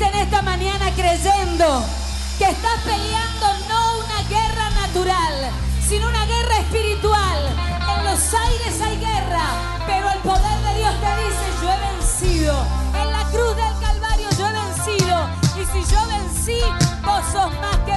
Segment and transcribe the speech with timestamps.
[0.00, 1.84] en esta mañana creyendo
[2.38, 5.50] que estás peleando no una guerra natural,
[5.86, 7.38] sino una guerra espiritual.
[7.98, 9.44] En los aires hay guerra,
[9.86, 12.66] pero el poder de Dios te dice, yo he vencido.
[13.02, 15.28] En la cruz del Calvario yo he vencido.
[15.60, 16.60] Y si yo vencí,
[17.04, 17.91] vos sos más que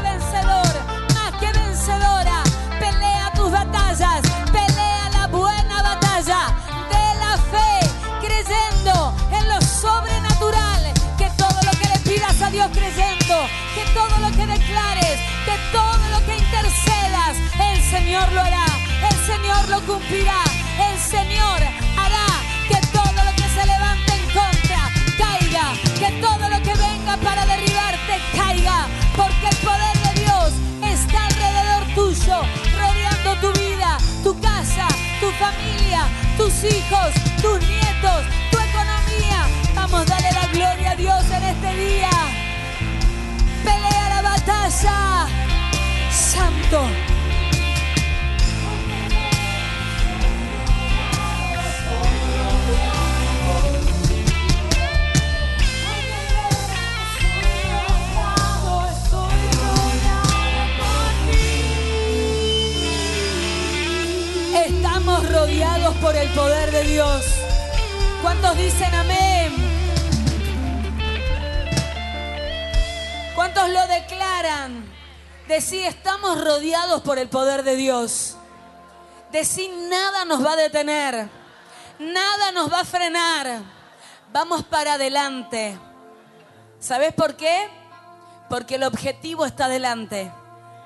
[19.86, 20.44] cumplirá,
[20.90, 21.62] el Señor
[21.98, 22.28] hará
[22.68, 27.46] que todo lo que se levante en contra caiga, que todo lo que venga para
[27.46, 32.42] derribarte caiga, porque el poder de Dios está alrededor tuyo,
[32.80, 34.88] rodeando tu vida, tu casa,
[35.20, 39.48] tu familia, tus hijos, tus nietos, tu economía.
[39.76, 42.10] Vamos, dale la gloria a Dios en este día.
[43.64, 45.28] Pelea la batalla.
[46.12, 47.15] Santo.
[64.66, 67.26] Estamos rodeados por el poder de Dios.
[68.22, 69.54] ¿Cuántos dicen amén?
[73.36, 74.86] ¿Cuántos lo declaran?
[75.48, 78.38] Decí, estamos rodeados por el poder de Dios.
[79.32, 81.30] Decí, nada nos va a detener.
[82.00, 83.62] Nada nos va a frenar.
[84.32, 85.78] Vamos para adelante.
[86.80, 87.70] ¿Sabes por qué?
[88.50, 90.32] Porque el objetivo está delante.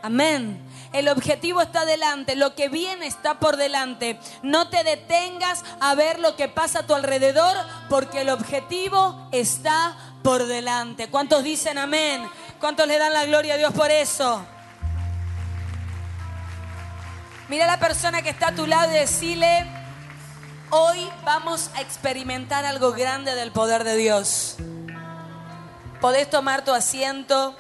[0.02, 0.66] Amén.
[0.92, 4.20] El objetivo está delante, lo que viene está por delante.
[4.42, 7.56] No te detengas a ver lo que pasa a tu alrededor
[7.90, 11.10] porque el objetivo está por delante.
[11.10, 12.28] ¿Cuántos dicen amén?
[12.60, 14.46] ¿Cuántos le dan la gloria a Dios por eso?
[17.50, 19.66] Mira a la persona que está a tu lado y decirle,
[20.72, 24.56] hoy vamos a experimentar algo grande del poder de Dios.
[26.02, 27.56] Podés tomar tu asiento.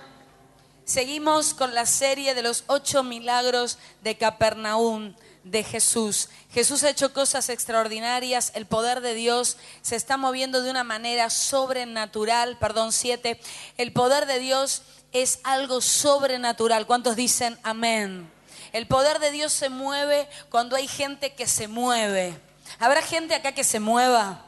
[0.86, 6.30] Seguimos con la serie de los ocho milagros de Capernaum de Jesús.
[6.52, 11.30] Jesús ha hecho cosas extraordinarias, el poder de Dios se está moviendo de una manera
[11.30, 13.40] sobrenatural, perdón, siete.
[13.78, 14.81] El poder de Dios
[15.12, 16.86] es algo sobrenatural.
[16.86, 18.31] ¿Cuántos dicen amén?
[18.72, 22.49] El poder de Dios se mueve cuando hay gente que se mueve.
[22.78, 24.41] ¿Habrá gente acá que se mueva?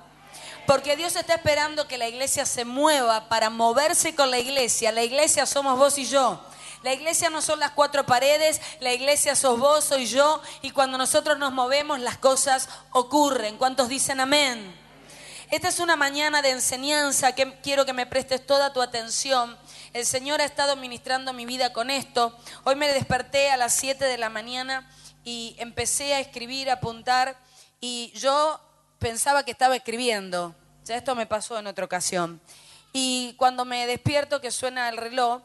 [0.68, 4.92] Porque Dios está esperando que la iglesia se mueva para moverse con la iglesia.
[4.92, 6.40] La iglesia somos vos y yo.
[6.84, 10.42] La iglesia no son las cuatro paredes, la iglesia sos vos, soy yo.
[10.62, 13.58] Y cuando nosotros nos movemos las cosas ocurren.
[13.58, 14.80] ¿Cuántos dicen amén?
[15.52, 19.58] Esta es una mañana de enseñanza que quiero que me prestes toda tu atención.
[19.94, 22.36] El Señor ha estado ministrando mi vida con esto.
[22.64, 24.90] Hoy me desperté a las 7 de la mañana
[25.24, 27.38] y empecé a escribir, a apuntar.
[27.82, 28.62] Y yo
[29.00, 30.56] pensaba que estaba escribiendo.
[30.86, 32.40] Ya esto me pasó en otra ocasión.
[32.94, 35.42] Y cuando me despierto que suena el reloj,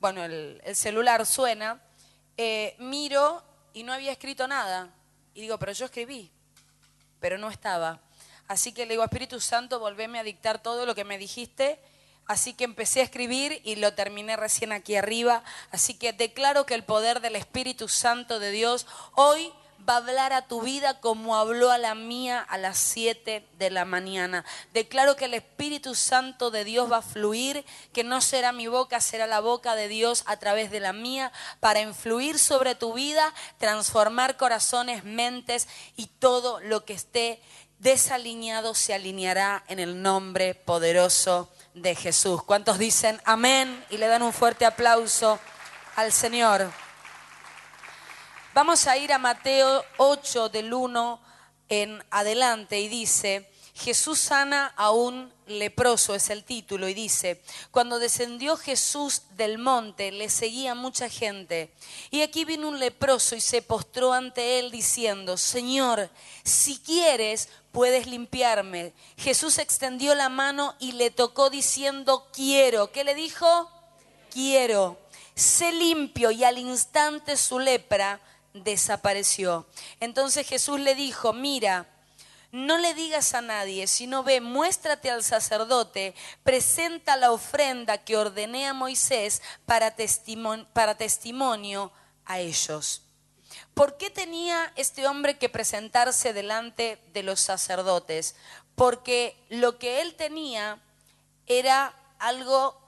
[0.00, 1.80] bueno, el, el celular suena,
[2.36, 4.88] eh, miro y no había escrito nada.
[5.34, 6.30] Y digo, pero yo escribí,
[7.20, 8.00] pero no estaba.
[8.48, 11.78] Así que le digo, Espíritu Santo, volveme a dictar todo lo que me dijiste.
[12.26, 15.44] Así que empecé a escribir y lo terminé recién aquí arriba.
[15.70, 19.52] Así que declaro que el poder del Espíritu Santo de Dios hoy
[19.88, 23.70] va a hablar a tu vida como habló a la mía a las 7 de
[23.70, 24.44] la mañana.
[24.72, 29.00] Declaro que el Espíritu Santo de Dios va a fluir, que no será mi boca,
[29.00, 33.32] será la boca de Dios a través de la mía para influir sobre tu vida,
[33.58, 37.40] transformar corazones, mentes y todo lo que esté
[37.78, 42.42] desalineado se alineará en el nombre poderoso de Jesús.
[42.42, 45.38] ¿Cuántos dicen amén y le dan un fuerte aplauso
[45.96, 46.83] al Señor?
[48.54, 51.20] Vamos a ir a Mateo 8 del 1
[51.68, 57.42] en adelante y dice, Jesús sana a un leproso, es el título, y dice,
[57.72, 61.74] cuando descendió Jesús del monte, le seguía mucha gente.
[62.12, 66.08] Y aquí vino un leproso y se postró ante él diciendo, Señor,
[66.44, 68.92] si quieres, puedes limpiarme.
[69.16, 72.92] Jesús extendió la mano y le tocó diciendo, quiero.
[72.92, 73.68] ¿Qué le dijo?
[74.30, 74.96] Quiero.
[75.34, 78.20] Sé limpio y al instante su lepra
[78.54, 79.66] desapareció.
[80.00, 81.86] Entonces Jesús le dijo, mira,
[82.52, 86.14] no le digas a nadie, sino ve, muéstrate al sacerdote,
[86.44, 91.90] presenta la ofrenda que ordené a Moisés para, testimonio, para testimonio
[92.24, 93.02] a ellos.
[93.74, 98.36] ¿Por qué tenía este hombre que presentarse delante de los sacerdotes?
[98.76, 100.80] Porque lo que él tenía
[101.46, 102.80] era algo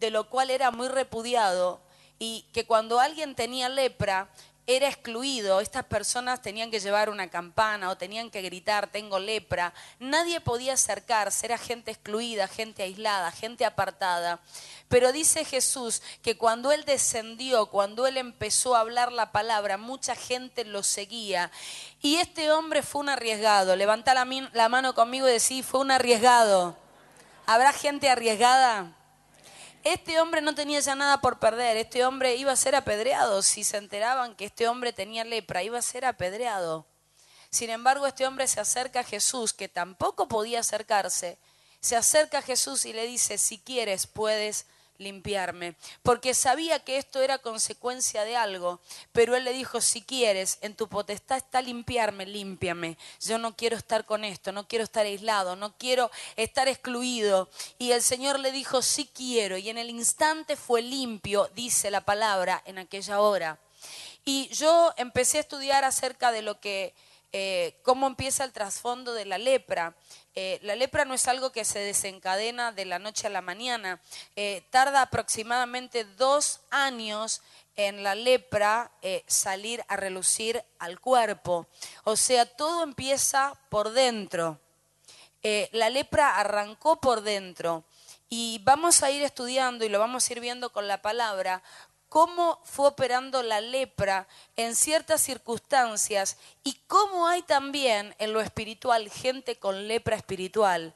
[0.00, 1.80] de lo cual era muy repudiado
[2.18, 4.28] y que cuando alguien tenía lepra,
[4.66, 9.74] era excluido, estas personas tenían que llevar una campana o tenían que gritar, tengo lepra,
[9.98, 14.40] nadie podía acercarse, era gente excluida, gente aislada, gente apartada.
[14.88, 20.14] Pero dice Jesús que cuando Él descendió, cuando Él empezó a hablar la palabra, mucha
[20.14, 21.50] gente lo seguía.
[22.00, 23.76] Y este hombre fue un arriesgado.
[23.76, 26.76] Levanta la, mano conmigo y decís, fue un arriesgado.
[27.46, 28.96] ¿Habrá gente arriesgada?
[29.84, 33.42] Este hombre no tenía ya nada por perder, este hombre iba a ser apedreado.
[33.42, 36.86] Si se enteraban que este hombre tenía lepra, iba a ser apedreado.
[37.50, 41.38] Sin embargo, este hombre se acerca a Jesús, que tampoco podía acercarse,
[41.80, 44.66] se acerca a Jesús y le dice, si quieres, puedes
[44.98, 48.80] limpiarme, porque sabía que esto era consecuencia de algo,
[49.12, 52.96] pero él le dijo, si quieres, en tu potestad está limpiarme, límpiame.
[53.20, 57.48] Yo no quiero estar con esto, no quiero estar aislado, no quiero estar excluido.
[57.78, 62.00] Y el Señor le dijo, sí quiero, y en el instante fue limpio, dice la
[62.02, 63.58] palabra, en aquella hora.
[64.24, 66.94] Y yo empecé a estudiar acerca de lo que,
[67.32, 69.94] eh, cómo empieza el trasfondo de la lepra.
[70.36, 74.00] Eh, la lepra no es algo que se desencadena de la noche a la mañana.
[74.34, 77.40] Eh, tarda aproximadamente dos años
[77.76, 81.68] en la lepra eh, salir a relucir al cuerpo.
[82.02, 84.58] O sea, todo empieza por dentro.
[85.72, 87.84] la lepra arrancó por dentro.
[88.28, 91.62] Y vamos a ir estudiando y lo vamos a ir viendo con la palabra,
[92.14, 99.10] cómo fue operando la lepra en ciertas circunstancias y cómo hay también en lo espiritual
[99.10, 100.94] gente con lepra espiritual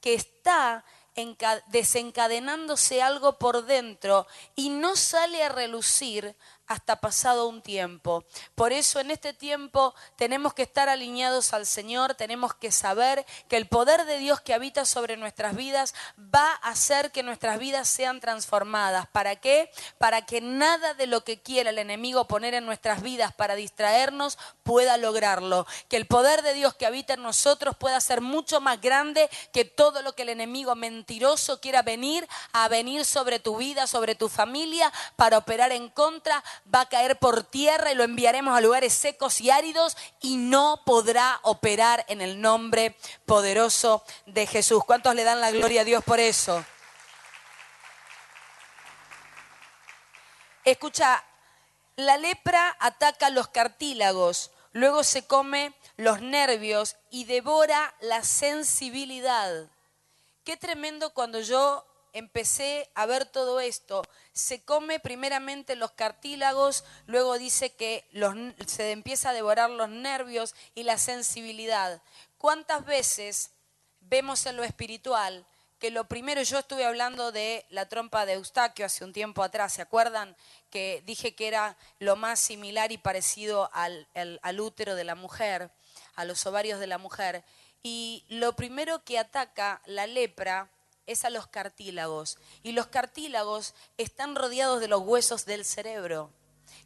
[0.00, 0.84] que está
[1.66, 6.36] desencadenándose algo por dentro y no sale a relucir
[6.70, 8.24] hasta pasado un tiempo.
[8.54, 13.56] Por eso en este tiempo tenemos que estar alineados al Señor, tenemos que saber que
[13.56, 17.88] el poder de Dios que habita sobre nuestras vidas va a hacer que nuestras vidas
[17.88, 19.08] sean transformadas.
[19.08, 19.68] ¿Para qué?
[19.98, 24.38] Para que nada de lo que quiera el enemigo poner en nuestras vidas para distraernos
[24.62, 25.66] pueda lograrlo.
[25.88, 29.64] Que el poder de Dios que habita en nosotros pueda ser mucho más grande que
[29.64, 34.28] todo lo que el enemigo mentiroso quiera venir a venir sobre tu vida, sobre tu
[34.28, 38.92] familia, para operar en contra va a caer por tierra y lo enviaremos a lugares
[38.92, 42.96] secos y áridos y no podrá operar en el nombre
[43.26, 44.84] poderoso de Jesús.
[44.84, 46.64] ¿Cuántos le dan la gloria a Dios por eso?
[50.64, 51.24] Escucha,
[51.96, 59.68] la lepra ataca los cartílagos, luego se come los nervios y devora la sensibilidad.
[60.44, 64.02] Qué tremendo cuando yo empecé a ver todo esto,
[64.32, 68.04] se come primeramente los cartílagos, luego dice que
[68.66, 72.02] se empieza a devorar los nervios y la sensibilidad.
[72.38, 73.50] ¿Cuántas veces
[74.00, 75.46] vemos en lo espiritual
[75.80, 79.72] que lo primero, yo estuve hablando de la trompa de Eustaquio hace un tiempo atrás,
[79.72, 80.36] ¿se acuerdan?
[80.68, 85.70] Que dije que era lo más similar y parecido al, al útero de la mujer,
[86.16, 87.44] a los ovarios de la mujer.
[87.82, 90.68] Y lo primero que ataca la lepra
[91.10, 92.38] es a los cartílagos.
[92.62, 96.30] Y los cartílagos están rodeados de los huesos del cerebro.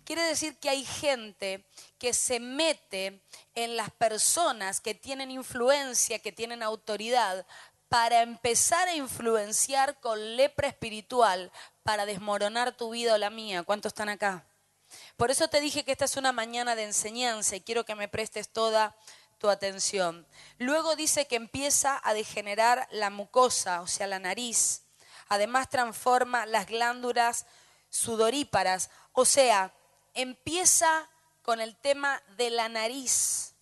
[0.04, 1.64] Quiere decir que hay gente
[1.98, 3.22] que se mete
[3.54, 7.46] en las personas que tienen influencia, que tienen autoridad,
[7.88, 13.62] para empezar a influenciar con lepra espiritual, para desmoronar tu vida o la mía.
[13.62, 14.44] ¿Cuántos están acá?
[15.16, 18.08] Por eso te dije que esta es una mañana de enseñanza y quiero que me
[18.08, 18.96] prestes toda
[19.50, 20.26] atención.
[20.58, 24.82] Luego dice que empieza a degenerar la mucosa, o sea, la nariz.
[25.28, 27.46] Además transforma las glándulas
[27.90, 29.72] sudoríparas, o sea,
[30.14, 31.08] empieza
[31.42, 33.54] con el tema de la nariz.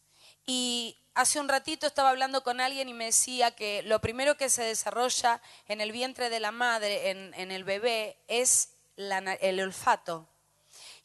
[0.46, 4.48] Y hace un ratito estaba hablando con alguien y me decía que lo primero que
[4.48, 10.31] se desarrolla en el vientre de la madre, en, el bebé, es el olfato.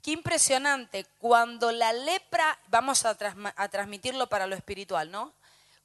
[0.07, 3.17] Qué impresionante, cuando la lepra, vamos a,
[3.67, 5.33] transmitirlo para lo espiritual, ¿no?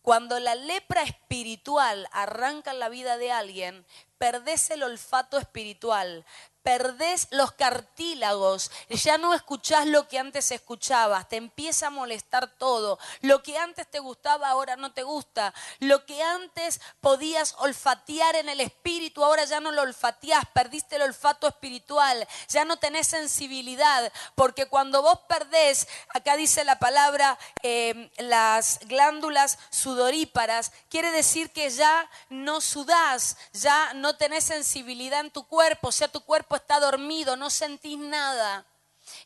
[0.00, 3.84] Cuando la lepra espiritual arranca la vida de alguien,
[4.18, 6.24] perdés el olfato espiritual,
[6.62, 12.99] perdés los cartílagos, ya no escuchás lo que antes escuchabas, te empieza a molestar todo,
[13.21, 18.49] lo que antes te gustaba ahora no te gusta, lo que antes podías olfatear en
[18.49, 24.12] el espíritu ahora ya no lo olfateás, perdiste el olfato espiritual, ya no tenés sensibilidad,
[24.35, 31.71] porque cuando vos perdés, acá dice la palabra, eh, las glándulas sudoríparas, quiere decir que
[31.71, 36.80] ya no sudás, ya no tenés sensibilidad en tu cuerpo, o sea, tu cuerpo está
[36.80, 38.66] dormido, no sentís nada.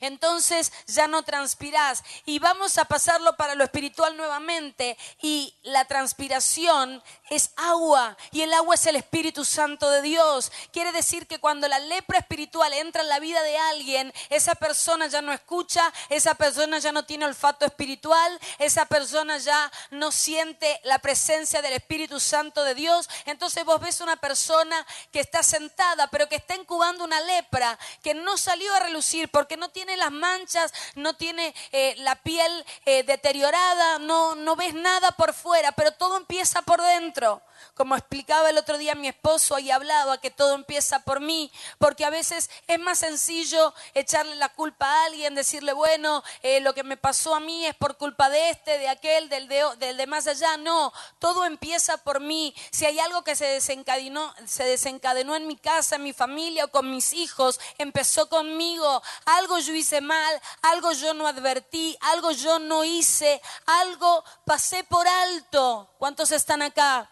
[0.00, 2.02] Entonces ya no transpirás.
[2.24, 4.96] Y vamos a pasarlo para lo espiritual nuevamente.
[5.20, 10.52] Y la transpiración es agua y el agua es el Espíritu Santo de Dios.
[10.72, 15.06] Quiere decir que cuando la lepra espiritual entra en la vida de alguien, esa persona
[15.06, 20.80] ya no escucha, esa persona ya no tiene olfato espiritual, esa persona ya no siente
[20.84, 23.08] la presencia del Espíritu Santo de Dios.
[23.24, 28.14] Entonces vos ves una persona que está sentada, pero que está incubando una lepra, que
[28.14, 33.02] no salió a relucir porque no tiene las manchas, no tiene eh, la piel eh,
[33.02, 37.42] deteriorada, no, no ves nada por fuera, pero todo empieza por dentro.
[37.74, 42.04] Como explicaba el otro día mi esposo y hablaba que todo empieza por mí, porque
[42.04, 46.82] a veces es más sencillo echarle la culpa a alguien, decirle, bueno, eh, lo que
[46.82, 50.06] me pasó a mí es por culpa de este, de aquel, del de, del de
[50.06, 50.56] más allá.
[50.56, 52.54] No, todo empieza por mí.
[52.70, 56.68] Si hay algo que se desencadenó, se desencadenó en mi casa, en mi familia o
[56.68, 59.02] con mis hijos, empezó conmigo.
[59.24, 65.06] Algo yo hice mal, algo yo no advertí, algo yo no hice, algo pasé por
[65.06, 65.94] alto.
[65.98, 67.10] ¿Cuántos están acá?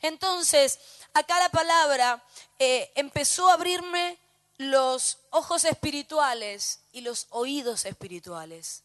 [0.00, 0.78] Entonces,
[1.12, 2.24] acá la palabra
[2.58, 4.18] eh, empezó a abrirme
[4.56, 8.82] los ojos espirituales y los oídos espirituales.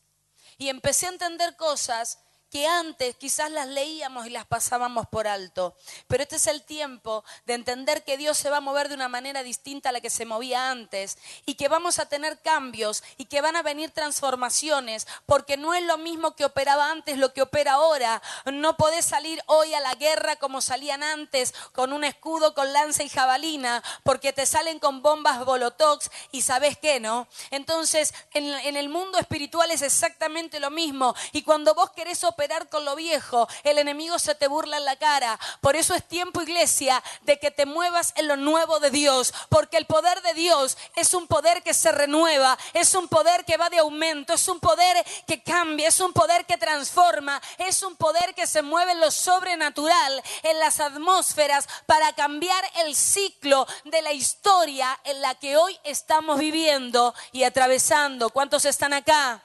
[0.57, 5.75] Y empecé a entender cosas que antes quizás las leíamos y las pasábamos por alto.
[6.07, 9.07] Pero este es el tiempo de entender que Dios se va a mover de una
[9.07, 13.25] manera distinta a la que se movía antes y que vamos a tener cambios y
[13.25, 17.43] que van a venir transformaciones, porque no es lo mismo que operaba antes lo que
[17.43, 18.21] opera ahora.
[18.51, 23.03] No podés salir hoy a la guerra como salían antes, con un escudo, con lanza
[23.03, 27.27] y jabalina, porque te salen con bombas bolotox y sabes qué, ¿no?
[27.51, 31.15] Entonces, en, en el mundo espiritual es exactamente lo mismo.
[31.31, 32.38] Y cuando vos querés operar,
[32.69, 35.37] con lo viejo, el enemigo se te burla en la cara.
[35.59, 39.75] Por eso es tiempo, iglesia, de que te muevas en lo nuevo de Dios, porque
[39.75, 43.69] el poder de Dios es un poder que se renueva, es un poder que va
[43.69, 48.33] de aumento, es un poder que cambia, es un poder que transforma, es un poder
[48.33, 54.13] que se mueve en lo sobrenatural, en las atmósferas, para cambiar el ciclo de la
[54.13, 58.29] historia en la que hoy estamos viviendo y atravesando.
[58.29, 59.43] ¿Cuántos están acá?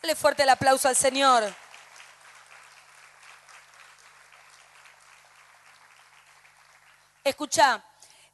[0.00, 1.63] Dale fuerte el aplauso al Señor.
[7.24, 7.82] Escucha,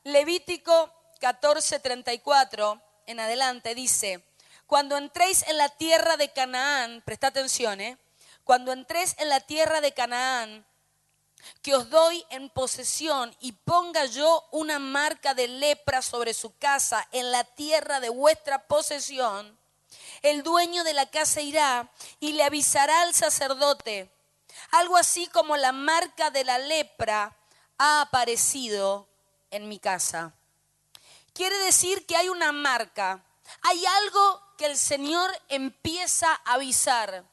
[0.02, 4.26] Levítico 14:34 en adelante dice,
[4.66, 7.98] cuando entréis en la tierra de Canaán, presta atención, ¿eh?
[8.42, 10.66] cuando entréis en la tierra de Canaán,
[11.62, 17.06] que os doy en posesión y ponga yo una marca de lepra sobre su casa
[17.12, 19.56] en la tierra de vuestra posesión,
[20.22, 24.10] el dueño de la casa irá y le avisará al sacerdote,
[24.72, 27.36] algo así como la marca de la lepra
[27.82, 29.08] ha aparecido
[29.50, 30.34] en mi casa.
[31.32, 33.24] Quiere decir que hay una marca,
[33.62, 37.24] hay algo que el Señor empieza a avisar.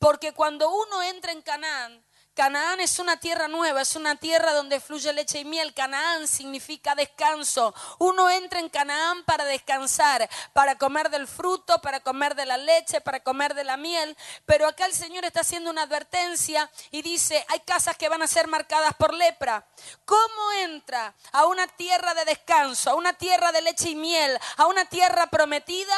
[0.00, 2.04] Porque cuando uno entra en Canaán,
[2.38, 5.74] Canaán es una tierra nueva, es una tierra donde fluye leche y miel.
[5.74, 7.74] Canaán significa descanso.
[7.98, 13.00] Uno entra en Canaán para descansar, para comer del fruto, para comer de la leche,
[13.00, 14.16] para comer de la miel.
[14.46, 18.28] Pero acá el Señor está haciendo una advertencia y dice, hay casas que van a
[18.28, 19.66] ser marcadas por lepra.
[20.04, 24.66] ¿Cómo entra a una tierra de descanso, a una tierra de leche y miel, a
[24.66, 25.96] una tierra prometida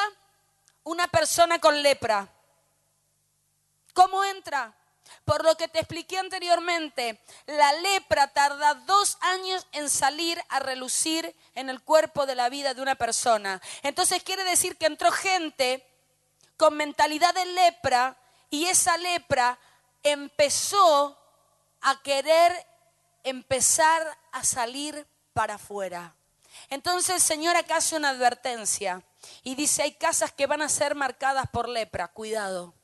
[0.85, 2.27] una persona con lepra?
[3.93, 4.75] ¿Cómo entra?
[5.25, 11.35] Por lo que te expliqué anteriormente, la lepra tarda dos años en salir a relucir
[11.55, 13.61] en el cuerpo de la vida de una persona.
[13.83, 15.87] Entonces quiere decir que entró gente
[16.57, 18.17] con mentalidad de lepra
[18.51, 19.59] y esa lepra
[20.03, 21.17] empezó
[21.81, 22.67] a querer
[23.25, 26.15] empezar a salir para afuera.
[26.69, 29.03] Entonces el Señor acá hace una advertencia
[29.43, 32.75] y dice, hay casas que van a ser marcadas por lepra, cuidado.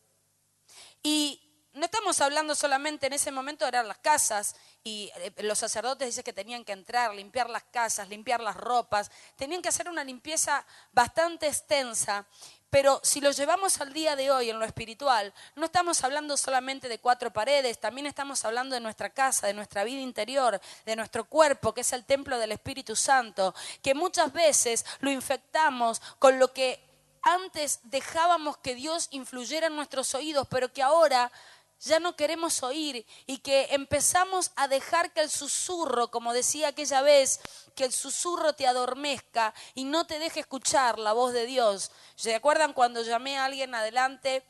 [1.03, 1.46] Y
[1.77, 6.25] no estamos hablando solamente en ese momento eran las casas y eh, los sacerdotes dicen
[6.25, 10.65] que tenían que entrar, limpiar las casas, limpiar las ropas, tenían que hacer una limpieza
[10.93, 12.27] bastante extensa.
[12.71, 16.89] Pero si lo llevamos al día de hoy en lo espiritual, no estamos hablando solamente
[16.89, 21.27] de cuatro paredes, también estamos hablando de nuestra casa, de nuestra vida interior, de nuestro
[21.27, 26.53] cuerpo, que es el templo del Espíritu Santo, que muchas veces lo infectamos con lo
[26.53, 26.87] que
[27.27, 31.33] antes dejábamos que Dios influyera en nuestros oídos, pero que ahora
[31.81, 37.03] ya no queremos oír y que empezamos a dejar que el susurro, como decía aquella
[37.03, 37.41] vez,
[37.75, 41.91] que el susurro te adormezca y no te deje escuchar la voz de Dios.
[42.15, 44.45] ¿Se acuerdan cuando llamé a alguien adelante?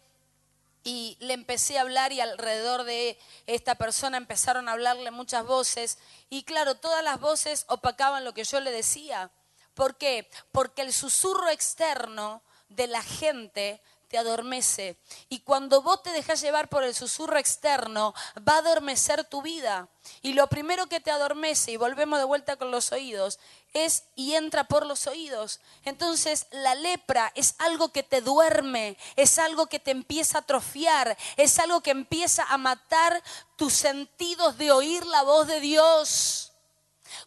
[0.87, 3.18] y le empecé a hablar y alrededor de
[3.49, 5.99] esta persona empezaron a hablarle muchas voces
[6.30, 9.33] y claro, todas las voces opacaban lo que yo le decía.
[9.75, 10.30] ¿Por qué?
[10.52, 14.98] Porque el susurro externo de la gente te adormece.
[15.28, 18.14] Y cuando vos te dejas llevar por el susurro externo,
[18.46, 19.88] va a adormecer tu vida.
[20.22, 23.38] Y lo primero que te adormece, y volvemos de vuelta con los oídos,
[23.72, 25.60] es y entra por los oídos.
[25.84, 31.16] Entonces la lepra es algo que te duerme, es algo que te empieza a atrofiar,
[31.36, 33.22] es algo que empieza a matar
[33.56, 36.52] tus sentidos de oír la voz de Dios.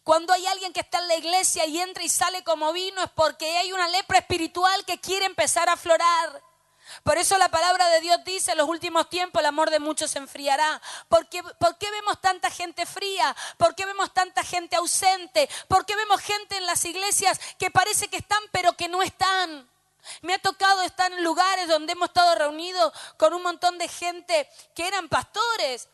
[0.02, 3.10] Cuando hay alguien que está en la iglesia y entra y sale como vino es
[3.10, 6.42] porque hay una lepra espiritual que quiere empezar a aflorar.
[7.02, 10.10] Por eso la palabra de Dios dice, en los últimos tiempos el amor de muchos
[10.10, 10.80] se enfriará.
[11.08, 13.34] ¿Por qué, ¿Por qué, vemos tanta gente fría?
[13.56, 15.48] ¿Por qué vemos tanta gente ausente?
[15.68, 19.68] ¿Por qué vemos gente en las iglesias que parece que están pero que no están?
[20.22, 24.48] Me ha tocado estar en lugares donde hemos estado reunidos con un montón de gente
[24.74, 25.88] que eran pastores,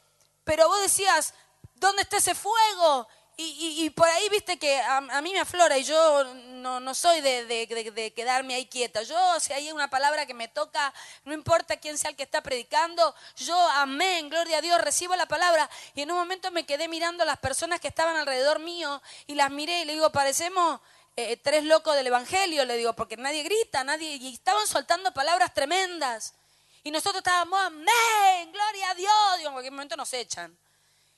[0.44, 1.34] pero vos decías,
[1.74, 3.08] ¿dónde está ese fuego?
[3.38, 8.54] Y, por ahí, viste que a, mí me aflora y yo no, soy de, quedarme
[8.54, 9.02] ahí quieta.
[9.02, 12.42] Yo, si hay una palabra que me toca, no importa quién sea el que está
[12.42, 15.68] predicando, yo amén, gloria a Dios, recibo la palabra.
[15.94, 19.34] Y en un momento me quedé mirando a las personas que estaban alrededor mío y
[19.34, 20.80] las miré y le digo, parecemos
[21.14, 24.16] eh, tres locos del Evangelio, le digo, porque nadie grita, nadie.
[24.16, 26.32] Y estaban soltando palabras tremendas.
[26.84, 29.36] Y nosotros estábamos, amén, gloria a Dios.
[29.36, 30.56] Digo, en cualquier momento nos echan.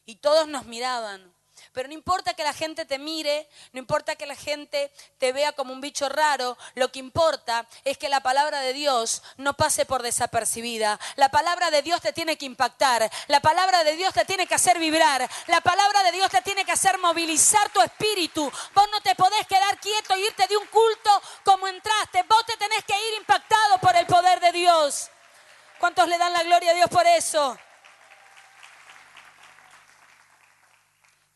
[0.04, 1.37] Y todos nos miraban.
[1.78, 5.52] Pero no importa que la gente te mire, no importa que la gente te vea
[5.52, 9.86] como un bicho raro, lo que importa es que la palabra de Dios no pase
[9.86, 10.98] por desapercibida.
[11.14, 14.56] La palabra de Dios te tiene que impactar, la palabra de Dios te tiene que
[14.56, 18.50] hacer vibrar, la palabra de Dios te tiene que hacer movilizar tu espíritu.
[18.74, 22.56] Vos no te podés quedar quieto e irte de un culto como entraste, vos te
[22.56, 25.10] tenés que ir impactado por el poder de Dios.
[25.78, 27.56] ¿Cuántos le dan la gloria a Dios por eso?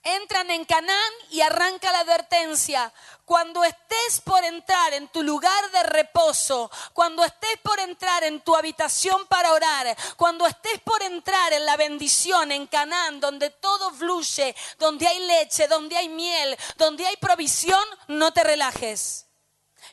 [0.03, 2.93] Entran en Canaán y arranca la advertencia.
[3.25, 8.55] Cuando estés por entrar en tu lugar de reposo, cuando estés por entrar en tu
[8.55, 14.55] habitación para orar, cuando estés por entrar en la bendición en Canaán, donde todo fluye,
[14.79, 19.27] donde hay leche, donde hay miel, donde hay provisión, no te relajes.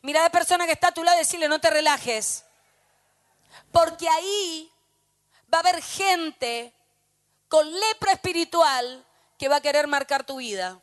[0.02, 2.46] Mira a la persona que está a tu lado y decirle, no te relajes.
[3.72, 4.72] Porque ahí
[5.54, 6.74] va a haber gente
[7.48, 9.06] con lepra espiritual
[9.40, 10.80] que va a querer marcar tu vida.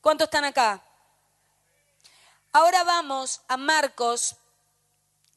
[0.00, 0.82] ¿Cuántos están acá?
[2.52, 4.36] Ahora vamos a Marcos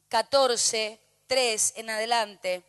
[0.10, 2.64] 14, 3 en adelante.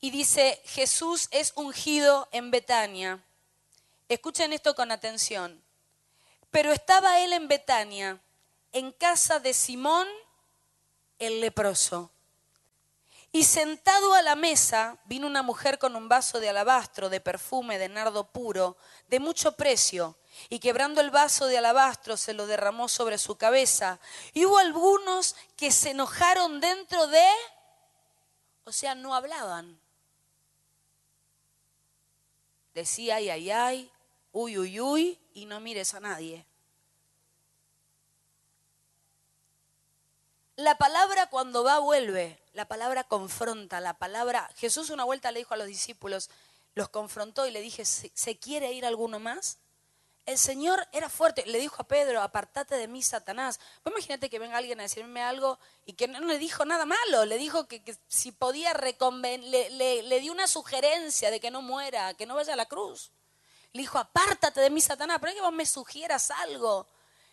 [0.00, 3.24] Y dice, Jesús es ungido en Betania.
[4.10, 5.64] Escuchen esto con atención.
[6.50, 8.20] Pero estaba él en Betania,
[8.72, 10.06] en casa de Simón
[11.18, 12.10] el leproso.
[13.34, 17.80] Y sentado a la mesa vino una mujer con un vaso de alabastro, de perfume,
[17.80, 18.76] de nardo puro,
[19.08, 20.16] de mucho precio,
[20.48, 23.98] y quebrando el vaso de alabastro se lo derramó sobre su cabeza.
[24.34, 27.26] Y hubo algunos que se enojaron dentro de,
[28.62, 29.80] o sea, no hablaban.
[32.72, 33.90] Decía, ay, ay, ay,
[34.30, 36.46] uy, uy, uy, y no mires a nadie.
[40.56, 44.48] La palabra cuando va vuelve, la palabra confronta, la palabra...
[44.56, 46.30] Jesús una vuelta le dijo a los discípulos,
[46.76, 49.58] los confrontó y le dije, ¿se, quiere ir alguno más?
[50.26, 53.58] El Señor era fuerte, le dijo a Pedro, apartate de mí, Satanás.
[53.82, 57.24] Pues imagínate que venga alguien a decirme algo y que no le dijo nada malo,
[57.24, 59.70] le dijo que, si podía reconven le,
[60.02, 63.10] le, dio una sugerencia de que no muera, que no vaya a la cruz.
[63.72, 66.86] Le dijo, apártate de mí, Satanás, pero es que vos me sugieras algo.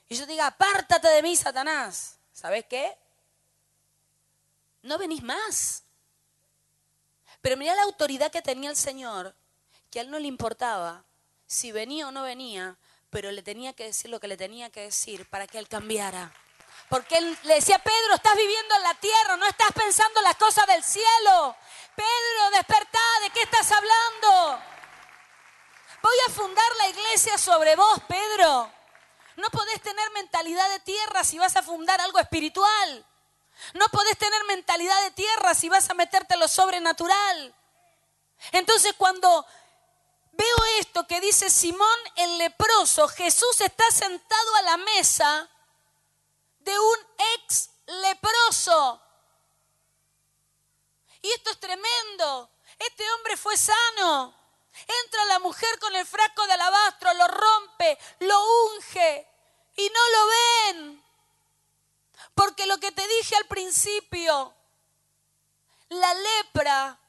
[0.09, 2.17] Y yo te diga, apártate de mí, Satanás.
[2.33, 2.97] ¿Sabes qué?
[4.83, 5.83] No venís más.
[7.41, 9.35] Pero mira la autoridad que tenía el Señor,
[9.89, 11.03] que a él no le importaba
[11.47, 12.77] si venía o no venía,
[13.09, 16.31] pero le tenía que decir lo que le tenía que decir para que él cambiara.
[16.87, 20.65] Porque él le decía, Pedro, estás viviendo en la tierra, no estás pensando las cosas
[20.67, 21.55] del cielo.
[21.95, 24.61] Pedro, despertá, ¿de qué estás hablando?
[26.01, 28.71] Voy a fundar la iglesia sobre vos, Pedro.
[29.37, 33.05] No podés tener mentalidad de tierra si vas a fundar algo espiritual.
[33.73, 37.55] No podés tener mentalidad de tierra si vas a meterte lo sobrenatural.
[38.51, 39.45] Entonces cuando
[40.31, 45.49] veo esto que dice Simón el leproso, Jesús está sentado a la mesa
[46.59, 46.97] de un
[47.35, 49.01] ex leproso.
[51.21, 52.49] Y esto es tremendo.
[52.79, 54.33] Este hombre fue sano.
[55.03, 59.27] Entra la mujer con el frasco de alabastro, lo rompe, lo unge
[59.75, 61.00] y no lo ven.
[62.33, 64.53] Porque lo que te dije al principio,
[65.89, 66.99] la lepra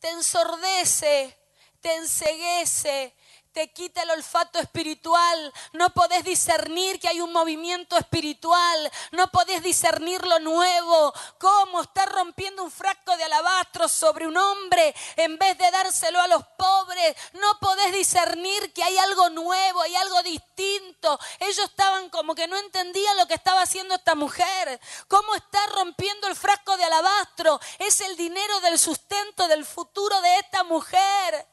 [0.00, 1.38] te ensordece,
[1.80, 3.14] te enseguece,
[3.52, 9.62] te quita el olfato espiritual, no podés discernir que hay un movimiento espiritual, no podés
[9.62, 15.58] discernir lo nuevo, cómo está rompiendo un frasco de alabastro sobre un hombre en vez
[15.58, 21.18] de dárselo a los pobres, no podés discernir que hay algo nuevo, hay algo distinto.
[21.38, 26.26] Ellos estaban como que no entendían lo que estaba haciendo esta mujer, cómo está rompiendo
[26.26, 31.51] el frasco de alabastro, es el dinero del sustento del futuro de esta mujer.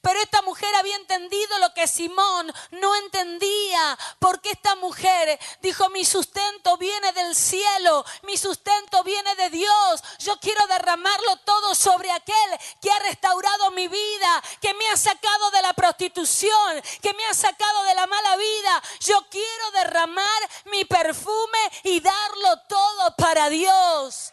[0.00, 6.04] Pero esta mujer había entendido lo que Simón no entendía, porque esta mujer dijo, mi
[6.04, 12.58] sustento viene del cielo, mi sustento viene de Dios, yo quiero derramarlo todo sobre aquel
[12.80, 17.34] que ha restaurado mi vida, que me ha sacado de la prostitución, que me ha
[17.34, 24.32] sacado de la mala vida, yo quiero derramar mi perfume y darlo todo para Dios.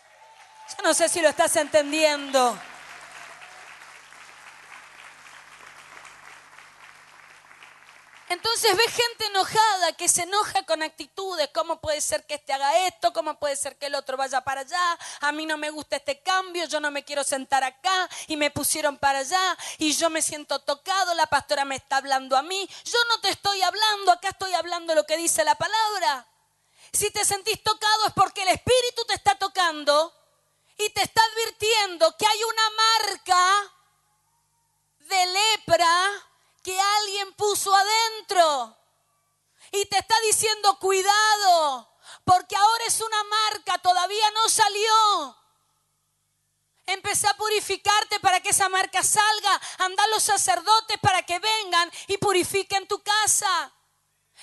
[0.78, 2.58] Yo no sé si lo estás entendiendo.
[8.32, 11.50] Entonces ve gente enojada que se enoja con actitudes.
[11.54, 13.12] ¿Cómo puede ser que este haga esto?
[13.12, 14.98] ¿Cómo puede ser que el otro vaya para allá?
[15.20, 18.50] A mí no me gusta este cambio, yo no me quiero sentar acá y me
[18.50, 22.70] pusieron para allá y yo me siento tocado, la pastora me está hablando a mí.
[22.86, 26.26] Yo no te estoy hablando, acá estoy hablando lo que dice la palabra.
[26.94, 30.13] Si te sentís tocado es porque el Espíritu te está tocando
[30.78, 33.74] y te está advirtiendo que hay una marca
[35.00, 36.31] de lepra
[36.63, 38.78] que alguien puso adentro.
[39.71, 41.89] Y te está diciendo, cuidado,
[42.26, 45.38] porque ahora es una marca, todavía no salió.
[46.86, 49.62] Empecé a purificarte para que esa marca salga.
[49.78, 53.74] Anda los sacerdotes para que vengan y purifiquen tu casa.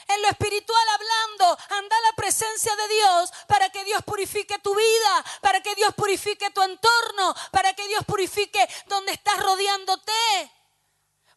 [0.07, 5.24] En lo espiritual hablando, anda la presencia de Dios para que Dios purifique tu vida,
[5.42, 10.12] para que Dios purifique tu entorno, para que Dios purifique donde estás rodeándote.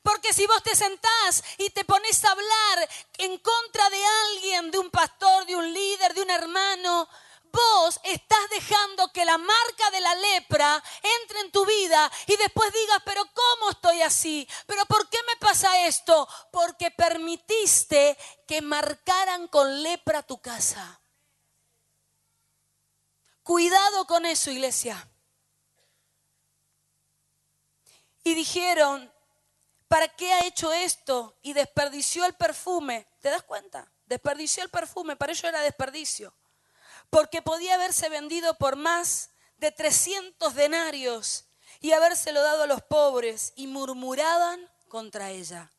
[0.02, 4.80] Porque si vos te sentás y te pones a hablar en contra de alguien, de
[4.80, 7.08] un pastor, de un líder, de un hermano,
[7.52, 10.84] vos estás dejando que la marca de la lepra
[11.22, 14.48] entre en tu vida y después digas, pero ¿cómo estoy así?
[14.66, 16.28] ¿Pero por qué me pasa esto?
[16.52, 21.00] Porque permitiste que marcaran con lepra tu casa.
[23.44, 25.08] Cuidado con eso, iglesia.
[28.24, 29.11] Y dijeron,
[29.92, 31.38] ¿Para qué ha hecho esto?
[31.42, 33.10] Y desperdició el perfume.
[33.20, 33.92] ¿Te das cuenta?
[34.06, 36.34] Desperdició el perfume, para ello era desperdicio.
[37.10, 41.44] Porque podía haberse vendido por más de 300 denarios
[41.82, 45.70] y habérselo dado a los pobres y murmuraban contra ella.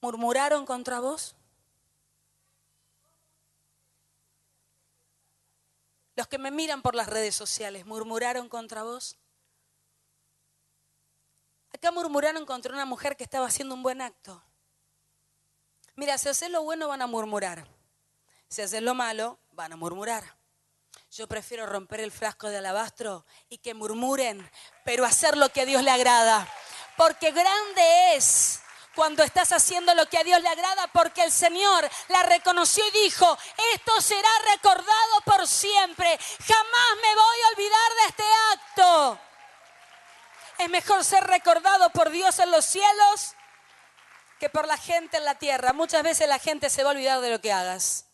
[0.00, 1.36] ¿Murmuraron contra vos?
[6.14, 9.18] Los que me miran por las redes sociales, ¿murmuraron contra vos?
[11.76, 14.42] Acá murmuraron contra una mujer que estaba haciendo un buen acto.
[15.94, 17.68] Mira, si haces lo bueno van a murmurar.
[18.48, 20.24] Si haces lo malo, van a murmurar.
[21.10, 24.50] Yo prefiero romper el frasco de alabastro y que murmuren,
[24.86, 26.50] pero hacer lo que a Dios le agrada.
[26.96, 28.62] Porque grande es
[28.94, 33.04] cuando estás haciendo lo que a Dios le agrada, porque el Señor la reconoció y
[33.04, 33.36] dijo,
[33.74, 36.18] esto será recordado por siempre.
[36.38, 39.20] Jamás me voy a olvidar de este acto.
[40.58, 43.34] Es mejor ser recordado por Dios en los cielos
[44.38, 45.72] que por la gente en la tierra.
[45.72, 48.06] Muchas veces la gente se va a olvidar de lo que hagas.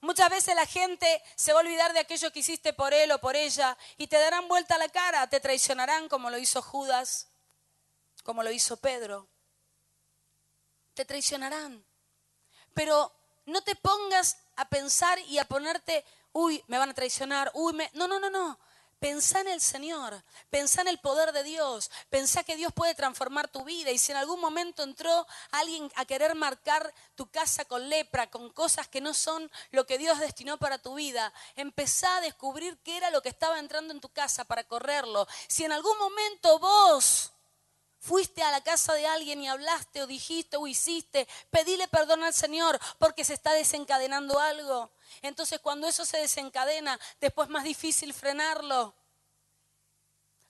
[0.00, 3.20] Muchas veces la gente se va a olvidar de aquello que hiciste por él o
[3.20, 7.28] por ella y te darán vuelta la cara, te traicionarán como lo hizo Judas,
[8.24, 9.28] como lo hizo Pedro.
[10.94, 11.86] Te traicionarán.
[12.74, 13.14] Pero
[13.46, 17.88] no te pongas a pensar y a ponerte, uy, me van a traicionar, uy, me...
[17.94, 18.58] No, no, no, no.
[19.02, 23.48] Pensá en el Señor, pensá en el poder de Dios, pensá que Dios puede transformar
[23.48, 27.88] tu vida y si en algún momento entró alguien a querer marcar tu casa con
[27.88, 32.20] lepra, con cosas que no son lo que Dios destinó para tu vida, empezá a
[32.20, 35.26] descubrir qué era lo que estaba entrando en tu casa para correrlo.
[35.48, 37.32] Si en algún momento vos
[37.98, 42.34] fuiste a la casa de alguien y hablaste o dijiste o hiciste, pedile perdón al
[42.34, 44.92] Señor porque se está desencadenando algo.
[45.20, 48.94] Entonces cuando eso se desencadena, después es más difícil frenarlo.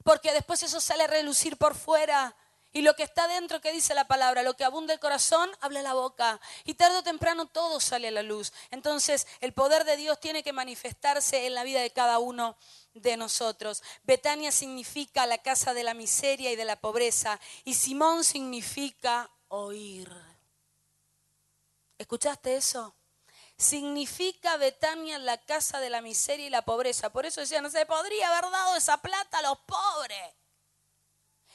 [0.05, 2.37] Porque después eso sale a relucir por fuera.
[2.75, 4.43] Y lo que está dentro, que dice la palabra?
[4.43, 6.41] Lo que abunda el corazón, habla la boca.
[6.65, 8.53] Y tarde o temprano todo sale a la luz.
[8.71, 12.57] Entonces el poder de Dios tiene que manifestarse en la vida de cada uno
[12.95, 13.83] de nosotros.
[14.05, 17.39] Betania significa la casa de la miseria y de la pobreza.
[17.65, 20.11] Y Simón significa oír.
[21.99, 22.95] ¿Escuchaste eso?
[23.63, 27.11] Significa Betania la casa de la miseria y la pobreza.
[27.11, 30.35] Por eso decía, no se podría haber dado esa plata a los pobres.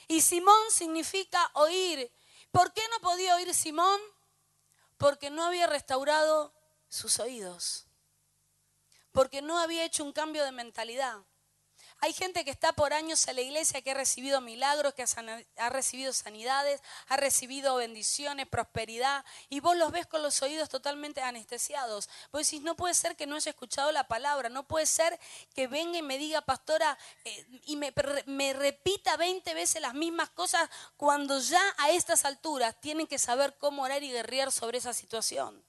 [0.08, 2.10] Y Simón significa oír.
[2.50, 4.00] ¿Por qué no podía oír Simón?
[4.96, 6.54] Porque no había restaurado
[6.88, 7.86] sus oídos.
[9.12, 11.18] Porque no había hecho un cambio de mentalidad.
[12.00, 15.04] Hay gente que está por años en la iglesia que ha recibido milagros, que
[15.56, 21.22] ha recibido sanidades, ha recibido bendiciones, prosperidad, y vos los ves con los oídos totalmente
[21.22, 22.08] anestesiados.
[22.30, 25.18] Vos decís, no puede ser que no haya escuchado la palabra, no puede ser
[25.54, 27.92] que venga y me diga, pastora, eh, y me,
[28.26, 33.56] me repita 20 veces las mismas cosas cuando ya a estas alturas tienen que saber
[33.58, 35.64] cómo orar y guerrear sobre esa situación.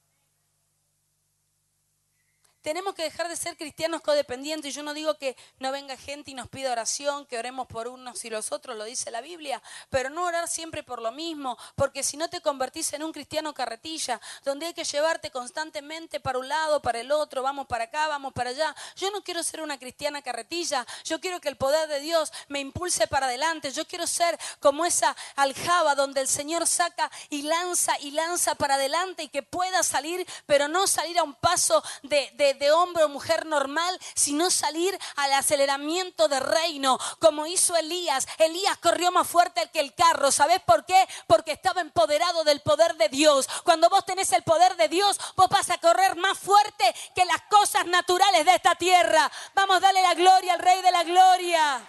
[2.62, 4.74] Tenemos que dejar de ser cristianos codependientes.
[4.74, 8.24] Yo no digo que no venga gente y nos pida oración, que oremos por unos
[8.24, 12.02] y los otros, lo dice la Biblia, pero no orar siempre por lo mismo, porque
[12.02, 16.48] si no te convertís en un cristiano carretilla, donde hay que llevarte constantemente para un
[16.48, 18.74] lado, para el otro, vamos para acá, vamos para allá.
[18.96, 22.60] Yo no quiero ser una cristiana carretilla, yo quiero que el poder de Dios me
[22.60, 27.98] impulse para adelante, yo quiero ser como esa aljaba donde el Señor saca y lanza
[28.00, 32.30] y lanza para adelante y que pueda salir, pero no salir a un paso de
[32.36, 38.26] de, hombre o mujer normal, sino salir al aceleramiento de reino, como hizo Elías.
[38.38, 40.30] Elías corrió más fuerte que el carro.
[40.30, 41.08] ¿Sabes por qué?
[41.26, 43.48] Porque estaba empoderado del poder de Dios.
[43.64, 47.42] Cuando vos tenés el poder de Dios, vos vas a correr más fuerte que las
[47.42, 49.30] cosas naturales de esta tierra.
[49.54, 51.86] Vamos a darle la gloria al Rey de la Gloria.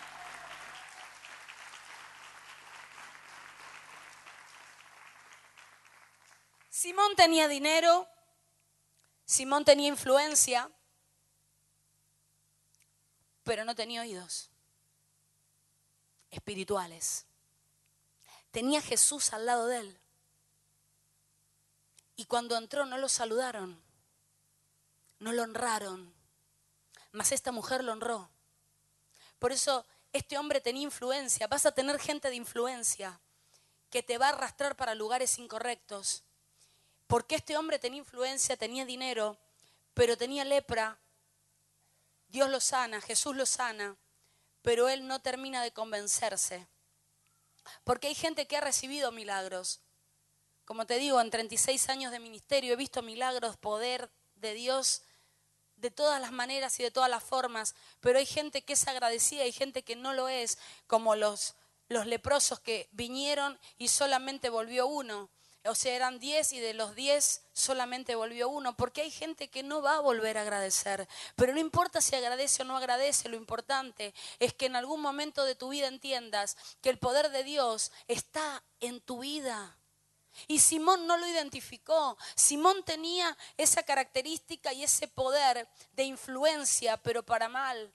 [6.69, 8.07] Simón tenía dinero,
[9.31, 10.69] Simón tenía influencia,
[13.45, 14.49] pero no tenía oídos
[16.29, 17.25] espirituales.
[18.51, 19.99] Tenía Jesús al lado de él.
[22.17, 23.81] Y cuando entró no lo saludaron,
[25.19, 26.13] no lo honraron,
[27.13, 28.29] mas esta mujer lo honró.
[29.39, 31.47] Por eso este hombre tenía influencia.
[31.47, 33.21] Vas a tener gente de influencia
[33.89, 36.25] que te va a arrastrar para lugares incorrectos
[37.11, 39.37] porque este hombre tenía influencia, tenía dinero,
[39.93, 40.97] pero tenía lepra.
[42.29, 43.97] Dios lo sana, Jesús lo sana,
[44.61, 46.69] pero él no termina de convencerse.
[47.83, 49.81] Porque hay gente que ha recibido milagros.
[50.63, 55.01] Como te digo, en 36 años de ministerio he visto milagros, poder de Dios
[55.75, 59.43] de todas las maneras y de todas las formas, pero hay gente que es agradecida,
[59.43, 61.55] hay gente que no lo es, como los,
[61.89, 65.29] los leprosos que vinieron y solamente volvió uno.
[65.65, 69.61] O sea, eran 10 y de los 10 solamente volvió uno, porque hay gente que
[69.61, 71.07] no va a volver a agradecer.
[71.35, 75.43] Pero no importa si agradece o no agradece, lo importante es que en algún momento
[75.45, 79.77] de tu vida entiendas que el poder de Dios está en tu vida.
[80.47, 82.17] Y Simón no lo identificó.
[82.35, 87.93] Simón tenía esa característica y ese poder de influencia, pero para mal.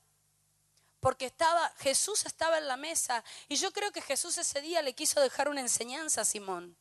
[1.00, 3.24] Porque estaba, Jesús estaba en la mesa.
[3.48, 6.76] Y yo creo que Jesús ese día le quiso dejar una enseñanza a Simón.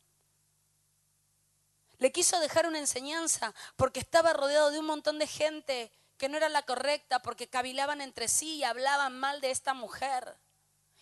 [1.97, 6.38] Le quiso dejar una enseñanza porque estaba rodeado de un montón de gente que no
[6.38, 10.38] era la correcta, porque cavilaban entre sí y hablaban mal de esta mujer.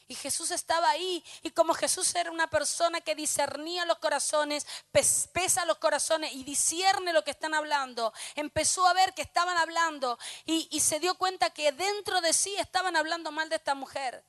[0.08, 1.24] Y Jesús estaba ahí.
[1.42, 7.14] Y como Jesús era una persona que discernía los corazones, pesa los corazones y discierne
[7.14, 11.52] lo que están hablando, empezó a ver que estaban hablando y, y se dio cuenta
[11.52, 14.24] que dentro de sí estaban hablando mal de esta mujer.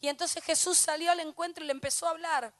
[0.00, 2.54] Y entonces Jesús salió al encuentro y le empezó a hablar.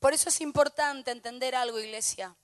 [0.00, 2.36] Por eso es importante entender algo, iglesia.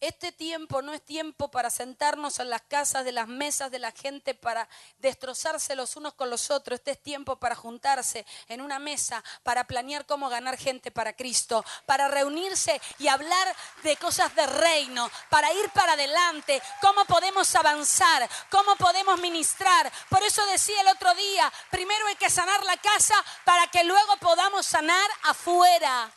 [0.00, 3.90] Este tiempo no es tiempo para sentarnos en las casas de las mesas de la
[3.90, 6.78] gente para destrozarse los unos con los otros.
[6.78, 11.64] Este es tiempo para juntarse en una mesa, para planear cómo ganar gente para Cristo,
[11.86, 18.28] para reunirse y hablar de cosas de reino, para ir para adelante, cómo podemos avanzar,
[18.50, 19.90] cómo podemos ministrar.
[20.10, 23.14] Por eso decía el otro día, primero hay que sanar la casa
[23.46, 26.12] para que luego podamos sanar afuera.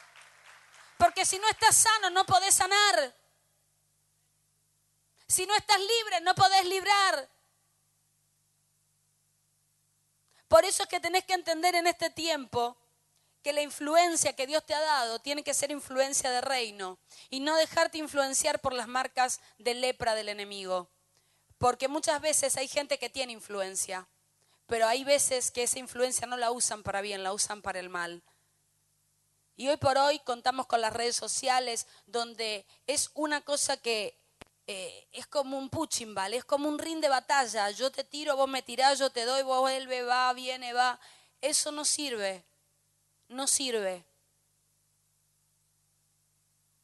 [0.98, 3.16] Porque si no estás sano, no podés sanar.
[5.28, 7.30] Si no estás libre, no podés librar.
[10.48, 12.78] Por eso es que tenés que entender en este tiempo
[13.44, 16.98] que la influencia que Dios te ha dado tiene que ser influencia de reino
[17.30, 20.90] y no dejarte influenciar por las marcas de lepra del enemigo.
[21.58, 24.08] Porque muchas veces hay gente que tiene influencia,
[24.68, 27.90] pero hay veces que esa influencia no la usan para bien, la usan para el
[27.90, 28.24] mal.
[29.60, 34.16] Y hoy por hoy contamos con las redes sociales donde es una cosa que
[34.68, 36.38] eh, es como un puching, ¿vale?
[36.38, 37.72] Es como un ring de batalla.
[37.72, 41.00] Yo te tiro, vos me tirás, yo te doy, vos vuelve, va, viene, va.
[41.42, 42.46] Eso no sirve.
[43.30, 44.06] No sirve.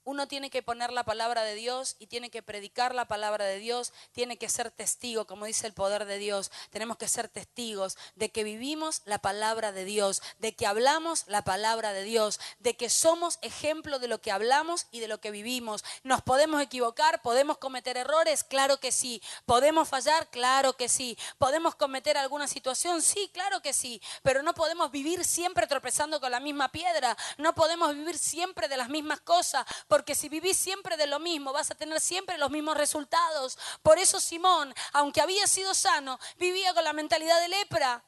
[0.05, 3.57] Uno tiene que poner la palabra de Dios y tiene que predicar la palabra de
[3.57, 6.51] Dios, tiene que ser testigo, como dice el poder de Dios.
[6.71, 11.43] Tenemos que ser testigos de que vivimos la palabra de Dios, de que hablamos la
[11.43, 15.31] palabra de Dios, de que somos ejemplo de lo que hablamos y de lo que
[15.31, 15.83] vivimos.
[16.03, 17.21] ¿Nos podemos equivocar?
[17.21, 18.43] ¿Podemos cometer errores?
[18.43, 19.21] Claro que sí.
[19.45, 20.29] ¿Podemos fallar?
[20.29, 21.17] Claro que sí.
[21.37, 23.01] ¿Podemos cometer alguna situación?
[23.01, 24.01] Sí, claro que sí.
[24.21, 27.15] Pero no podemos vivir siempre tropezando con la misma piedra.
[27.37, 31.53] No podemos vivir siempre de las mismas cosas porque si vivís siempre de lo mismo,
[31.53, 33.60] vas a tener siempre los mismos resultados.
[33.84, 38.03] Por eso Simón, aunque había sido sano, vivía con la mentalidad de lepra.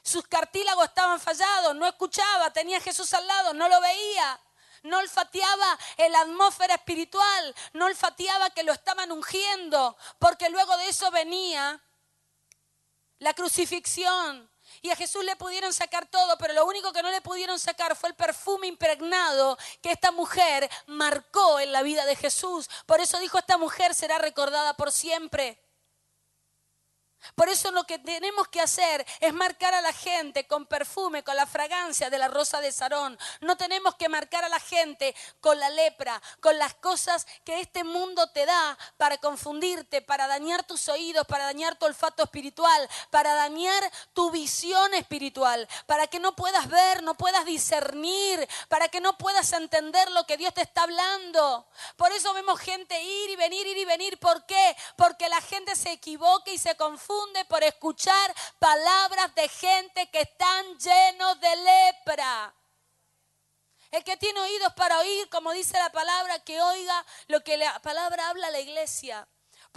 [0.00, 4.40] Sus cartílagos estaban fallados, no escuchaba, tenía a Jesús al lado, no lo veía.
[4.84, 5.76] No olfateaba
[6.08, 11.82] la atmósfera espiritual, no olfateaba que lo estaban ungiendo, porque luego de eso venía
[13.18, 14.48] la crucifixión,
[14.88, 17.94] y a Jesús le pudieron sacar todo, pero lo único que no le pudieron sacar
[17.94, 22.70] fue el perfume impregnado que esta mujer marcó en la vida de Jesús.
[22.86, 25.60] Por eso dijo, esta mujer será recordada por siempre.
[27.34, 31.36] Por eso lo que tenemos que hacer es marcar a la gente con perfume, con
[31.36, 33.18] la fragancia de la rosa de Sarón.
[33.40, 37.84] No tenemos que marcar a la gente con la lepra, con las cosas que este
[37.84, 43.34] mundo te da para confundirte, para dañar tus oídos, para dañar tu olfato espiritual, para
[43.34, 49.18] dañar tu visión espiritual, para que no puedas ver, no puedas discernir, para que no
[49.18, 51.66] puedas entender lo que Dios te está hablando.
[51.96, 54.18] Por eso vemos gente ir y venir, ir y venir.
[54.18, 54.76] ¿Por qué?
[54.96, 57.07] Porque la gente se equivoca y se confunde
[57.48, 62.54] por escuchar palabras de gente que están llenos de lepra.
[63.90, 67.80] El que tiene oídos para oír, como dice la palabra, que oiga lo que la
[67.80, 69.26] palabra habla a la iglesia.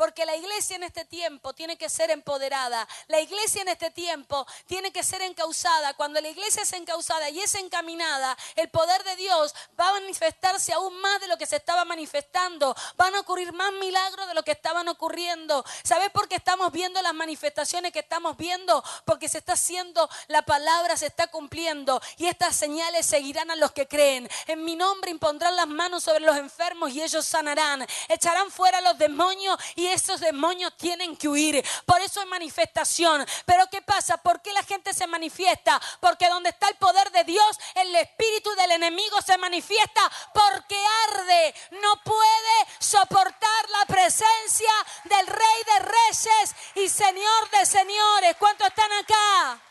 [0.02, 2.88] Porque la iglesia en este tiempo tiene que ser empoderada.
[3.06, 5.94] La iglesia en este tiempo tiene que ser encausada.
[5.94, 10.74] Cuando la iglesia es encausada y es encaminada, el poder de Dios va a manifestarse
[10.74, 12.76] aún más de lo que se estaba manifestando.
[12.98, 15.64] Van a ocurrir más milagros de lo que estaban ocurriendo.
[15.84, 18.84] ¿Sabes por qué estamos viendo las manifestaciones que estamos viendo?
[19.06, 22.02] Porque se está haciendo, la palabra se está cumpliendo.
[22.18, 24.28] Y estas señales seguirán a los que creen.
[24.48, 27.86] En mi nombre impondrán las manos sobre los enfermos y ellos sanarán.
[28.10, 31.64] Echarán fuera los demonios y esos demonios tienen que huir.
[31.86, 33.26] Por eso hay manifestación.
[33.46, 34.18] Pero ¿qué pasa?
[34.18, 35.80] ¿Por qué la gente se manifiesta?
[36.00, 40.02] Porque donde está el poder de Dios, el espíritu del enemigo se manifiesta
[40.34, 40.78] porque
[41.08, 41.56] arde.
[41.82, 44.72] No puede soportar la presencia
[45.06, 48.36] del Rey de Reyes y Señor de Señores.
[48.40, 49.62] ¿Cuántos están acá?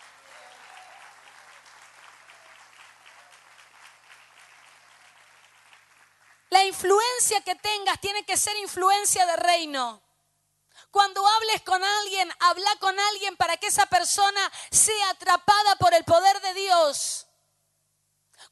[6.50, 10.02] La influencia que tengas tiene que ser influencia de reino.
[10.90, 16.04] Cuando hables con alguien, habla con alguien para que esa persona sea atrapada por el
[16.04, 17.26] poder de Dios.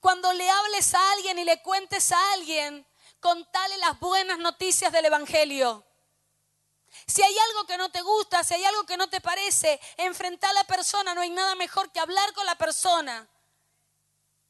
[0.01, 2.87] Cuando le hables a alguien y le cuentes a alguien,
[3.20, 5.85] contale las buenas noticias del Evangelio.
[7.07, 10.48] Si hay algo que no te gusta, si hay algo que no te parece, enfrenta
[10.48, 11.14] a la persona.
[11.14, 13.29] No hay nada mejor que hablar con la persona.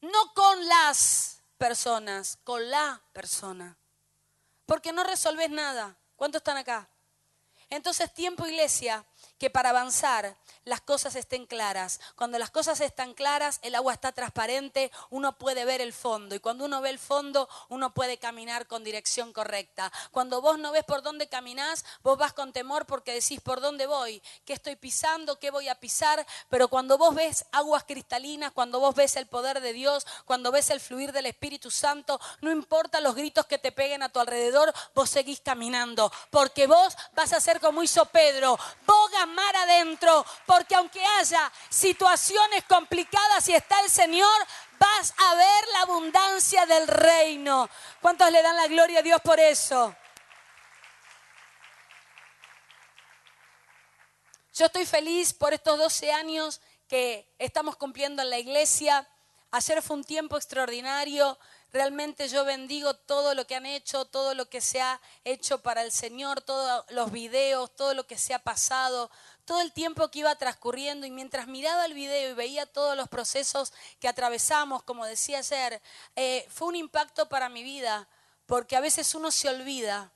[0.01, 3.77] No con las personas, con la persona.
[4.65, 5.97] Porque no resolves nada.
[6.15, 6.89] ¿Cuántos están acá?
[7.69, 9.05] Entonces, tiempo iglesia
[9.37, 11.99] que para avanzar las cosas estén claras.
[12.15, 16.35] Cuando las cosas están claras, el agua está transparente, uno puede ver el fondo.
[16.35, 19.91] Y cuando uno ve el fondo, uno puede caminar con dirección correcta.
[20.11, 23.87] Cuando vos no ves por dónde caminás, vos vas con temor porque decís por dónde
[23.87, 26.25] voy, qué estoy pisando, qué voy a pisar.
[26.49, 30.69] Pero cuando vos ves aguas cristalinas, cuando vos ves el poder de Dios, cuando ves
[30.69, 34.73] el fluir del Espíritu Santo, no importa los gritos que te peguen a tu alrededor,
[34.93, 36.11] vos seguís caminando.
[36.29, 38.59] Porque vos vas a ser como hizo Pedro.
[39.25, 44.47] Mar adentro, porque aunque haya situaciones complicadas y está el Señor,
[44.79, 47.69] vas a ver la abundancia del reino.
[48.01, 49.95] ¿Cuántos le dan la gloria a Dios por eso?
[54.53, 59.07] Yo estoy feliz por estos 12 años que estamos cumpliendo en la iglesia.
[59.51, 61.37] Ayer fue un tiempo extraordinario.
[61.71, 65.83] Realmente yo bendigo todo lo que han hecho, todo lo que se ha hecho para
[65.83, 69.11] el Señor, todos los videos, todo lo que se ha pasado,
[69.45, 73.07] todo el tiempo que iba transcurriendo y mientras miraba el video y veía todos los
[73.07, 75.79] procesos que atravesamos, como decía ayer,
[76.15, 78.07] eh, fue un impacto para mi vida,
[78.47, 80.11] porque a veces uno se olvida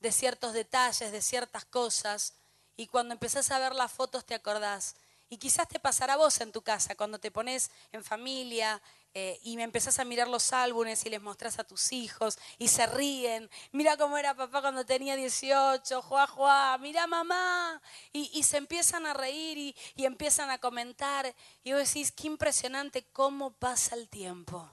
[0.00, 2.34] de ciertos detalles, de ciertas cosas,
[2.76, 4.96] y cuando empezás a ver las fotos te acordás.
[5.28, 8.82] Y quizás te pasará a vos en tu casa, cuando te pones en familia,
[9.14, 12.68] eh, y me empezás a mirar los álbumes y les mostrás a tus hijos y
[12.68, 13.50] se ríen.
[13.70, 17.82] Mira cómo era papá cuando tenía 18, juá, juá, mira mamá.
[18.12, 21.34] Y, se empiezan a reír y, y empiezan a comentar.
[21.62, 24.70] Y vos decís, qué impresionante cómo pasa el tiempo.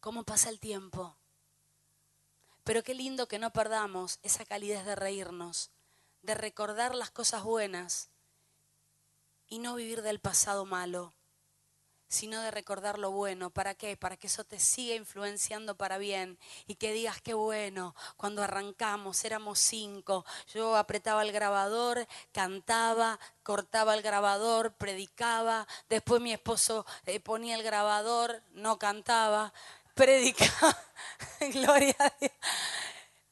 [0.00, 1.16] cómo pasa el tiempo.
[2.64, 5.70] Pero qué lindo que no perdamos esa calidez de reírnos,
[6.22, 8.10] de recordar las cosas buenas
[9.46, 11.14] y no vivir del pasado malo
[12.12, 13.48] sino de recordar lo bueno.
[13.48, 13.96] ¿Para qué?
[13.96, 17.94] Para que eso te siga influenciando para bien y que digas qué bueno.
[18.18, 26.34] Cuando arrancamos éramos cinco, yo apretaba el grabador, cantaba, cortaba el grabador, predicaba, después mi
[26.34, 29.54] esposo eh, ponía el grabador, no cantaba,
[29.94, 30.76] predicaba,
[31.40, 32.32] gloria a Dios.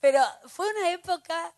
[0.01, 1.55] Pero fue una época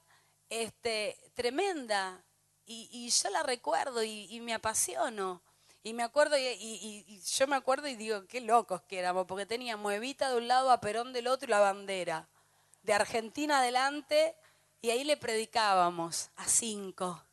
[0.48, 2.20] este, tremenda
[2.64, 5.40] y, yo la recuerdo y, y me apasiono.
[5.84, 9.92] Y me acuerdo, y, yo me acuerdo y digo, qué locos que éramos, porque teníamos
[9.92, 12.28] Evita de un lado, a Perón del otro y la bandera.
[12.82, 14.36] De Argentina adelante,
[14.80, 17.24] y ahí le predicábamos a cinco.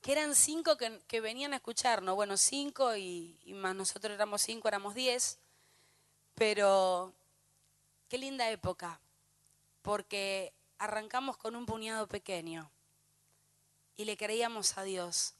[0.00, 2.14] Que eran cinco que, venían a escucharnos.
[2.14, 5.40] Bueno, cinco y, y más nosotros éramos cinco, éramos diez.
[6.36, 7.12] Pero
[8.08, 9.00] qué linda época,
[9.82, 12.70] porque arrancamos con un puñado pequeño
[13.96, 15.34] y le creíamos a Dios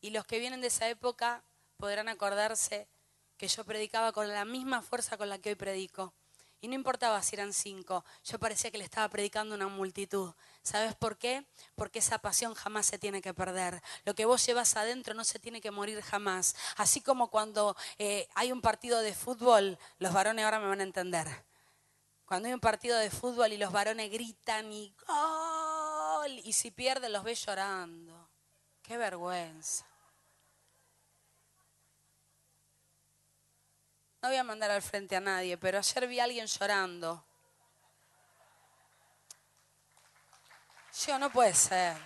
[0.00, 1.42] y los que vienen de esa época
[1.76, 2.88] podrán acordarse
[3.36, 6.14] que yo predicaba con la misma fuerza con la que hoy predico.
[6.60, 10.32] Y no importaba si eran cinco, yo parecía que le estaba predicando una multitud.
[10.62, 11.44] ¿Sabes por qué?
[11.74, 13.82] Porque esa pasión jamás se tiene que perder.
[14.04, 16.56] Lo que vos llevas adentro no se tiene que morir jamás.
[16.76, 20.84] Así como cuando eh, hay un partido de fútbol, los varones ahora me van a
[20.84, 21.28] entender.
[22.24, 27.12] Cuando hay un partido de fútbol y los varones gritan y gol, y si pierden
[27.12, 28.25] los ves llorando.
[28.86, 29.84] Qué vergüenza.
[34.22, 37.26] No voy a mandar al frente a nadie, pero ayer vi a alguien llorando.
[41.04, 41.96] Yo no puede ser.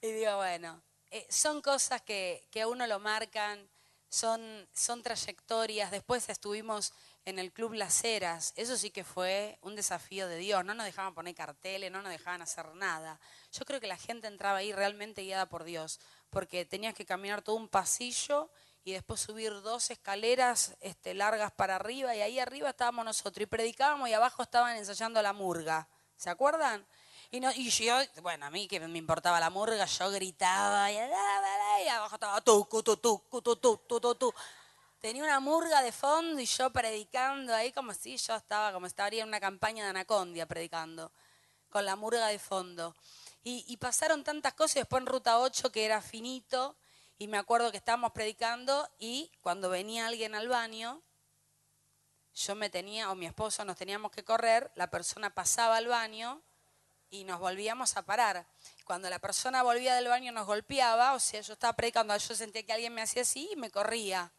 [0.00, 3.68] Y digo, bueno, eh, son cosas que, que, a uno lo marcan,
[4.08, 5.90] son, son trayectorias.
[5.90, 6.92] Después estuvimos
[7.26, 8.52] en el Club Las Heras.
[8.56, 10.64] Eso sí que fue un desafío de Dios.
[10.64, 13.20] No nos dejaban poner carteles, no nos dejaban hacer nada.
[13.52, 16.00] Yo creo que la gente entraba ahí realmente guiada por Dios,
[16.30, 18.48] porque tenías que caminar todo un pasillo
[18.84, 23.46] y después subir dos escaleras este, largas para arriba y ahí arriba estábamos nosotros y
[23.46, 25.88] predicábamos y abajo estaban ensayando la murga.
[26.16, 26.86] ¿Se acuerdan?
[27.32, 30.98] Y, no, y yo, bueno, a mí que me importaba la murga, yo gritaba y,
[31.88, 34.34] abajo estaba tu, tu, tu, tu, tu, tu, tu, tu
[35.00, 39.22] tenía una murga de fondo y yo predicando ahí como si yo estaba, como estaría
[39.22, 41.12] en una campaña de Anacondia predicando,
[41.70, 42.94] con la murga de fondo.
[43.48, 46.76] Y, pasaron tantas cosas y después en Ruta 8 que era finito
[47.16, 51.00] y me acuerdo que estábamos predicando y cuando venía alguien al baño,
[52.34, 56.42] yo me tenía, o mi esposo nos teníamos que correr, la persona pasaba al baño
[57.08, 58.46] y nos volvíamos a parar.
[58.84, 62.64] Cuando la persona volvía del baño nos golpeaba, o sea, yo estaba predicando, yo sentía
[62.64, 64.32] que alguien me hacía así y me corría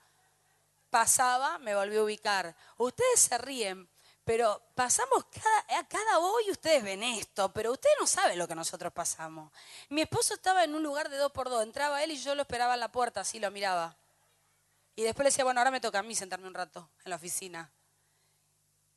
[0.89, 2.55] pasaba, me volví a ubicar.
[2.77, 3.89] Ustedes se ríen,
[4.23, 8.55] pero pasamos cada, a cada hoy ustedes ven esto, pero ustedes no saben lo que
[8.55, 9.51] nosotros pasamos.
[9.89, 12.41] Mi esposo estaba en un lugar de dos por dos, entraba él y yo lo
[12.41, 13.97] esperaba en la puerta, así lo miraba.
[14.95, 17.15] Y después le decía, bueno, ahora me toca a mí sentarme un rato en la
[17.15, 17.71] oficina.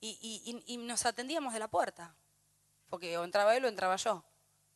[0.00, 2.16] Y, y nos atendíamos de la puerta,
[2.88, 4.24] porque o entraba él o entraba yo.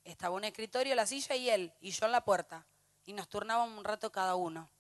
[0.05, 2.67] Estaba un escritorio, la silla y él, y yo en la puerta.
[3.07, 4.71] Y nos turnábamos un rato cada uno.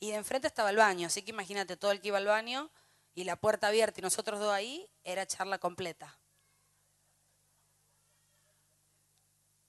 [0.00, 2.70] Y de enfrente estaba el baño, así que imagínate todo el que iba al baño
[3.14, 6.18] y la puerta abierta y nosotros dos ahí, era charla completa.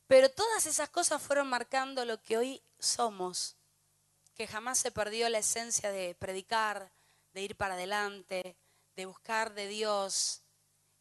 [0.07, 3.55] Pero todas esas cosas fueron marcando lo que hoy somos,
[4.36, 6.91] que jamás se perdió la esencia de predicar,
[7.34, 8.57] de ir para adelante,
[8.95, 10.43] de buscar de Dios.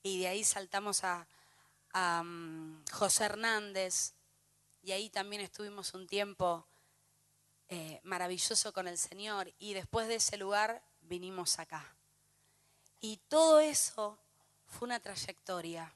[0.02, 1.26] Y de ahí saltamos a,
[2.22, 4.14] mm, José Hernández,
[4.82, 6.66] y ahí también estuvimos un tiempo
[7.72, 11.94] eh, maravilloso con el Señor y después de ese lugar vinimos acá.
[13.00, 14.18] Y todo eso
[14.66, 15.92] fue una trayectoria.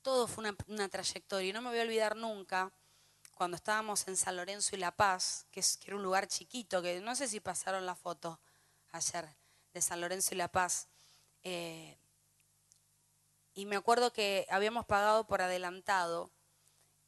[0.00, 1.50] Todo fue una, trayectoria.
[1.50, 2.70] Y no me voy a olvidar nunca
[3.34, 6.80] cuando estábamos en San Lorenzo y La Paz, que, es, que era un lugar chiquito,
[6.80, 8.38] que no sé si pasaron la foto
[8.92, 9.28] ayer
[9.72, 10.86] de San Lorenzo y La Paz.
[11.42, 11.98] Eh,
[13.54, 16.30] y me acuerdo que habíamos pagado por adelantado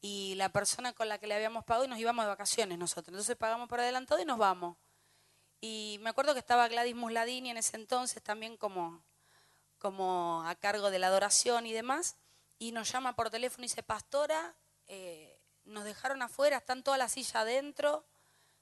[0.01, 3.09] y la persona con la que le habíamos pagado y nos íbamos de vacaciones nosotros.
[3.09, 4.77] Entonces pagamos por adelantado y nos vamos.
[5.61, 9.03] Y me acuerdo que estaba Gladys Musladini en ese entonces también como,
[9.79, 12.17] como a cargo de la adoración y demás.
[12.59, 14.55] Y nos llama por teléfono y dice, pastora,
[14.87, 18.05] eh, nos dejaron afuera, están todas las sillas adentro.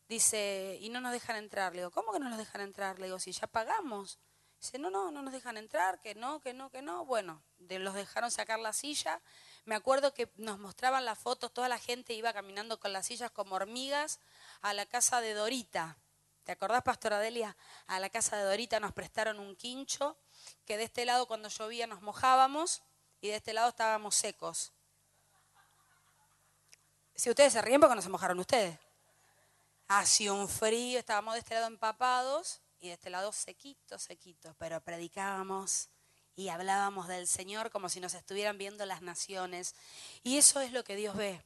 [0.09, 1.73] Dice, y no nos dejan entrar.
[1.73, 2.99] Le digo, ¿cómo que no nos dejan entrar?
[2.99, 4.19] Le digo, si ya pagamos.
[4.61, 7.05] Dice, no, no, no nos dejan entrar, que no, que no, que no.
[7.05, 9.21] Bueno, de, los dejaron sacar la silla
[9.65, 13.31] Me acuerdo que nos mostraban las fotos, toda la gente iba caminando con las sillas
[13.31, 14.21] como hormigas
[14.61, 15.97] a la casa de Dorita.
[16.45, 17.57] ¿Te acordás, Pastora Delia?
[17.87, 20.19] A la casa de Dorita nos prestaron un quincho,
[20.67, 22.83] que de este lado cuando llovía nos mojábamos
[23.23, 24.73] y de este lado estábamos secos.
[27.15, 28.79] Si ustedes se ríen porque no se mojaron ustedes.
[29.89, 34.83] Hacía un frío, estábamos de este lado empapados y de este lado sequitos, sequitos, pero
[34.83, 35.89] predicábamos
[36.37, 39.75] y hablábamos del Señor como si nos estuvieran viendo las naciones.
[40.23, 41.43] Y eso es lo que Dios ve,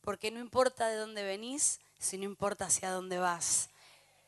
[0.00, 3.70] porque no importa de dónde venís, sino importa hacia dónde vas.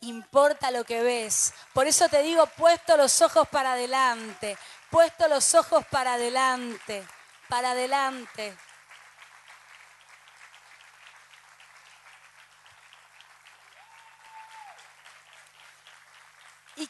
[0.01, 1.53] Importa lo que ves.
[1.74, 4.57] Por eso te digo, puesto los ojos para adelante,
[4.91, 7.07] puesto los ojos para adelante,
[7.49, 8.57] para adelante.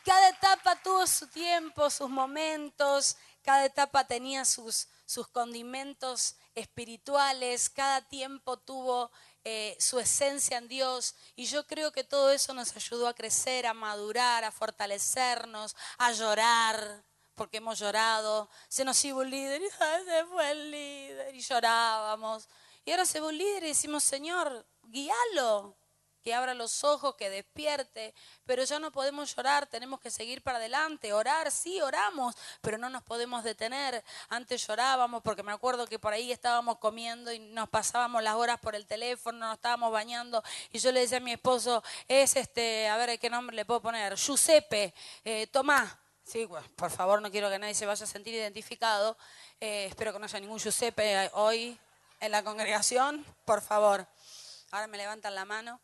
[0.04, 8.02] Cada etapa tuvo su tiempo, sus momentos, cada etapa tenía sus, sus condimentos espirituales, cada
[8.02, 9.10] tiempo tuvo
[9.44, 11.14] eh, su esencia en Dios.
[11.34, 16.12] Y yo creo que todo eso nos ayudó a crecer, a madurar, a fortalecernos, a
[16.12, 18.50] llorar, porque hemos llorado.
[18.68, 22.48] Se nos iba un líder y se fue el líder y llorábamos.
[22.84, 25.76] Y ahora se va un líder y decimos, Señor, guíalo,
[26.22, 28.14] que abra los ojos, que despierte,
[28.44, 32.90] pero ya no podemos llorar, tenemos que seguir para adelante, orar, sí, oramos, pero no
[32.90, 34.04] nos podemos detener.
[34.28, 38.60] Antes llorábamos porque me acuerdo que por ahí estábamos comiendo y nos pasábamos las horas
[38.60, 40.42] por el teléfono, nos estábamos bañando
[40.72, 43.80] y yo le decía a mi esposo, es este, a ver, ¿qué nombre le puedo
[43.80, 44.16] poner?
[44.16, 44.94] Giuseppe,
[45.24, 45.96] eh, Tomás.
[46.24, 49.16] Sí, por favor, no quiero que nadie se vaya a sentir identificado.
[49.60, 51.76] Eh, espero que no haya ningún Giuseppe hoy
[52.20, 54.06] en la congregación, por favor.
[54.70, 55.80] Ahora me levantan la mano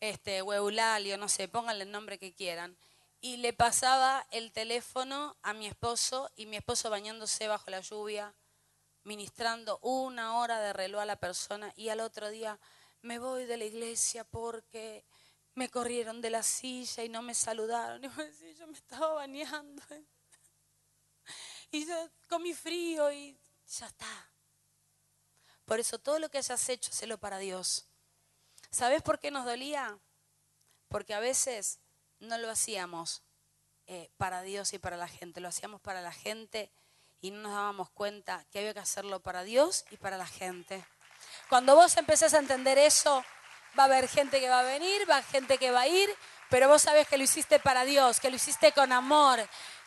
[0.00, 2.76] este, Eulalio, no sé, pónganle el nombre que quieran.
[3.20, 8.34] Y le pasaba el teléfono a mi esposo y mi esposo bañándose bajo la lluvia,
[9.04, 12.58] ministrando una hora de reloj a la persona y al otro día
[13.02, 15.04] me voy de la iglesia porque
[15.54, 18.02] me corrieron de la silla y no me saludaron.
[18.42, 19.82] Y yo me estaba bañando.
[21.72, 21.94] Y yo
[22.28, 23.38] comí frío y
[23.78, 24.30] ya está.
[25.64, 27.89] Por eso todo lo que hayas hecho, hacelo para Dios.
[28.70, 29.98] ¿Sabes por qué nos dolía?
[30.88, 31.80] Porque a veces
[32.20, 33.22] no lo hacíamos
[33.86, 36.70] eh, para Dios y para la gente, lo hacíamos para la gente
[37.20, 40.84] y no nos dábamos cuenta que había que hacerlo para Dios y para la gente.
[41.48, 43.24] Cuando vos empezás a entender eso,
[43.78, 45.88] va a haber gente que va a venir, va a haber gente que va a
[45.88, 46.08] ir,
[46.48, 49.40] pero vos sabés que lo hiciste para Dios, que lo hiciste con amor,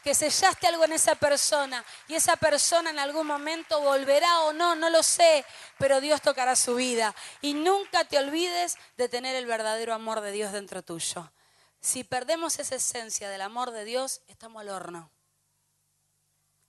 [0.04, 4.76] que sellaste algo en esa persona y esa persona en algún momento volverá o no,
[4.76, 5.46] no lo sé,
[5.78, 7.16] pero Dios tocará su vida.
[7.42, 11.32] Y nunca te olvides de tener el verdadero amor de Dios dentro tuyo.
[11.80, 15.12] Si perdemos esa esencia del amor de Dios, estamos al horno.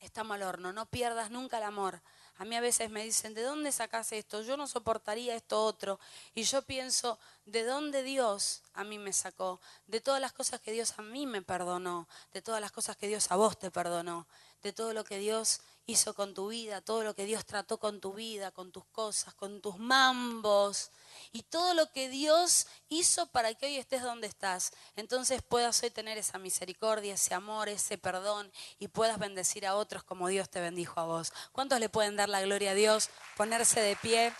[0.00, 0.72] Estamos al horno.
[0.72, 2.02] No pierdas nunca el amor.
[2.38, 4.42] A mí a veces me dicen, ¿de dónde sacas esto?
[4.42, 6.00] Yo no soportaría esto otro.
[6.34, 9.60] Y yo pienso, ¿de dónde Dios a mí me sacó?
[9.86, 13.06] De todas las cosas que Dios a mí me perdonó, de todas las cosas que
[13.06, 14.26] Dios a vos te perdonó,
[14.62, 18.00] de todo lo que Dios hizo con tu vida, todo lo que Dios trató con
[18.00, 20.90] tu vida, con tus cosas, con tus mambos
[21.32, 24.72] y todo lo que Dios hizo para que hoy estés donde estás.
[24.96, 30.04] Entonces puedas hoy tener esa misericordia, ese amor, ese perdón y puedas bendecir a otros
[30.04, 31.32] como Dios te bendijo a vos.
[31.52, 33.10] ¿Cuántos le pueden dar la gloria a Dios?
[33.36, 34.32] Ponerse de pie.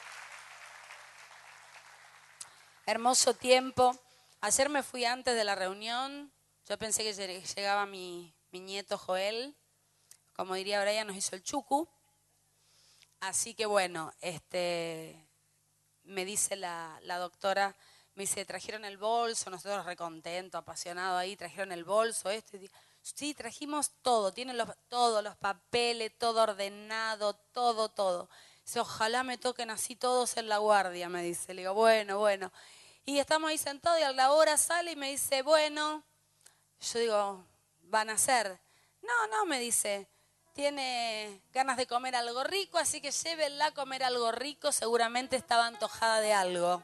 [2.87, 3.99] Hermoso tiempo.
[4.41, 6.33] Ayer me fui antes de la reunión.
[6.69, 7.13] Yo pensé que
[7.57, 9.57] llegaba mi, mi nieto Joel
[10.35, 11.89] como diría Brian, nos hizo el chucu.
[13.21, 15.29] Así que bueno, este,
[16.05, 17.75] me dice la, doctora,
[18.15, 22.59] me dice, trajeron el bolso, nosotros recontentos, apasionados ahí, trajeron el bolso, esto.
[23.03, 28.29] sí, trajimos todo, tienen los, todos los papeles, todo ordenado, todo, todo.
[28.65, 31.53] Dice, ojalá me toquen así todos en la guardia, me dice.
[31.53, 32.51] Le digo, bueno, bueno.
[33.05, 36.03] Y estamos ahí sentados y a la hora sale y me dice, bueno,
[36.81, 37.45] yo digo,
[37.83, 38.59] van a ser.
[39.03, 40.09] No, no, me dice,
[40.55, 45.67] tiene ganas de comer algo rico, así que llévenla a comer algo rico, seguramente estaba
[45.67, 46.83] antojada de algo.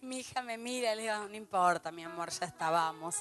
[0.00, 3.16] Mi hija me mira y le digo, no importa, mi amor, ya estábamos.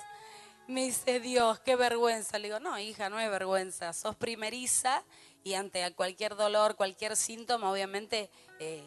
[0.68, 2.38] Me dice, Dios, qué vergüenza.
[2.40, 5.04] Le digo, no, hija, no es vergüenza, sos primeriza
[5.44, 8.84] y ante cualquier dolor, cualquier síntoma, obviamente eh,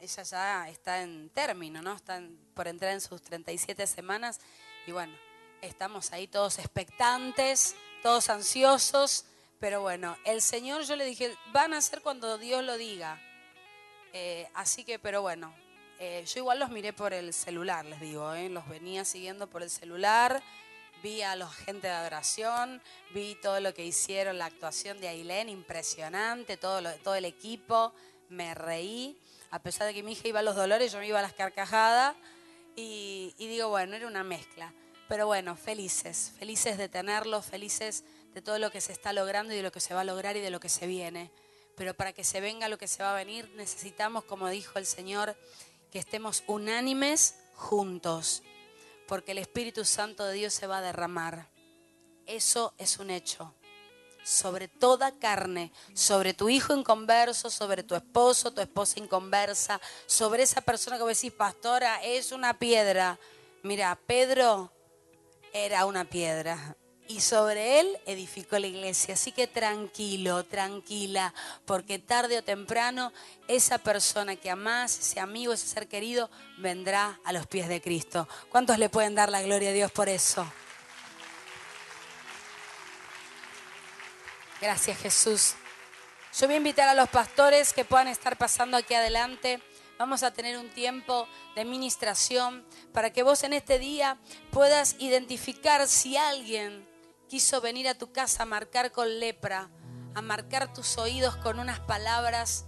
[0.00, 1.94] ella ya está en término, ¿no?
[1.94, 2.20] Está
[2.54, 4.40] por entrar en sus 37 semanas
[4.86, 5.14] y bueno,
[5.62, 9.24] estamos ahí todos expectantes, todos ansiosos,
[9.58, 13.20] pero bueno, el Señor yo le dije, van a ser cuando Dios lo diga.
[14.12, 15.54] Eh, así que, pero bueno,
[15.98, 19.62] eh, yo igual los miré por el celular, les digo, eh, los venía siguiendo por
[19.62, 20.42] el celular,
[21.02, 22.82] vi a los gente de adoración,
[23.12, 26.78] vi todo lo que hicieron, la actuación de Ailén, impresionante, todo,
[27.14, 27.92] el equipo,
[28.30, 29.18] me reí,
[29.50, 31.34] a pesar de que mi hija iba a los dolores, yo me iba a las
[31.34, 32.16] carcajadas
[32.76, 34.72] y digo, bueno, era una mezcla.
[35.10, 39.56] Pero bueno, felices, felices de tenerlos, felices de todo lo que se está logrando y
[39.56, 41.32] de lo que se va a lograr y de lo que se viene.
[41.74, 44.86] Pero para que se venga lo que se va a venir, necesitamos, como dijo el
[44.86, 45.36] Señor,
[45.90, 48.44] que estemos unánimes juntos
[49.08, 51.48] porque el Espíritu Santo de Dios se va a derramar.
[52.26, 53.52] Eso es un hecho.
[54.22, 60.60] Sobre toda carne, sobre tu hijo inconverso, sobre tu esposo, tu esposa inconversa, sobre esa
[60.60, 63.18] persona que vos decís, pastora, es una piedra.
[63.64, 64.70] Mira, Pedro
[65.52, 66.76] era una piedra
[67.10, 69.14] y sobre él edificó la iglesia.
[69.14, 71.34] Así que tranquilo, tranquila,
[71.64, 73.12] porque tarde o temprano
[73.48, 78.28] esa persona que amás, ese amigo, ese ser querido, vendrá a los pies de Cristo.
[78.48, 80.46] ¿Cuántos le pueden dar la gloria a Dios por eso?
[84.60, 85.54] Gracias Jesús.
[86.38, 89.60] Yo voy a invitar a los pastores que puedan estar pasando aquí adelante.
[90.00, 94.16] Vamos a tener un tiempo de ministración para que vos en este día
[94.50, 96.88] puedas identificar si alguien
[97.28, 99.68] quiso venir a tu casa a marcar con lepra,
[100.14, 102.64] a marcar tus oídos con unas palabras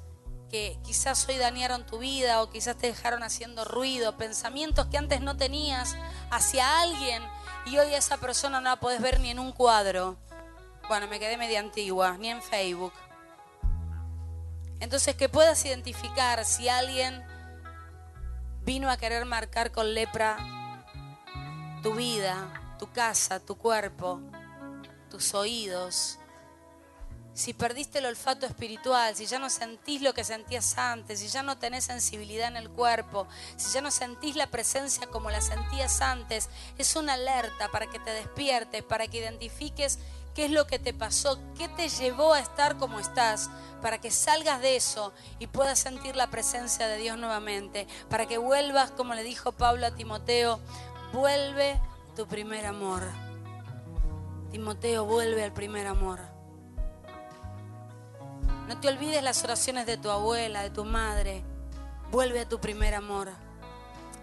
[0.51, 5.23] que quizás hoy dañaron tu vida o quizás te dejaron haciendo ruido, pensamientos que antes
[5.23, 5.97] no tenías
[6.31, 7.23] hacia alguien
[7.65, 10.19] y hoy esa persona no la podés ver ni en un cuadro.
[10.87, 12.93] Bueno, me quedé media antigua, ni en Facebook.
[14.83, 17.25] Entonces que puedas identificar si alguien
[18.65, 20.37] vino a querer marcar con lepra
[21.85, 24.21] tu vida, tu casa, tu cuerpo,
[25.09, 26.19] tus oídos,
[27.33, 31.45] si perdiste el olfato espiritual, si ya no sentís lo que sentías antes, si ya
[31.45, 36.01] no tenés sensibilidad en el cuerpo, si ya no sentís la presencia como la sentías
[36.01, 40.01] antes, es una alerta para que te despiertes, para que identifiques
[40.35, 44.11] qué es lo que te pasó, qué te llevó a estar como estás, para que
[44.11, 49.15] salgas de eso y puedas sentir la presencia de Dios nuevamente, para que vuelvas, como
[49.15, 50.61] le dijo Pablo a Timoteo,
[51.13, 51.81] vuelve
[52.15, 53.03] tu primer amor.
[54.51, 56.21] Timoteo, vuelve al primer amor.
[58.69, 61.43] No te olvides las oraciones de tu abuela, de tu madre.
[62.11, 63.31] Vuelve a tu primer amor.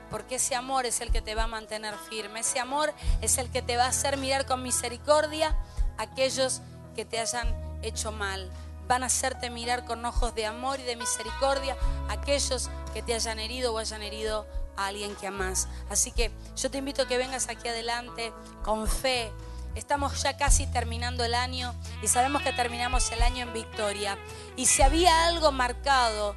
[0.10, 2.40] Porque ese amor es el que te va a mantener firme.
[2.40, 5.56] Ese amor es el que te va a hacer mirar con misericordia
[6.00, 6.62] aquellos
[6.96, 7.48] que te hayan
[7.84, 8.50] hecho mal.
[8.88, 11.78] Van a hacerte mirar con ojos de amor y de misericordia
[12.10, 15.68] aquellos que te hayan herido o hayan herido a alguien que amas.
[15.92, 18.34] Así que yo te invito a que vengas aquí adelante
[18.64, 19.32] con fe,
[19.76, 24.18] Estamos ya casi terminando el año y sabemos que terminamos el año en victoria.
[24.56, 26.36] Y si había algo marcado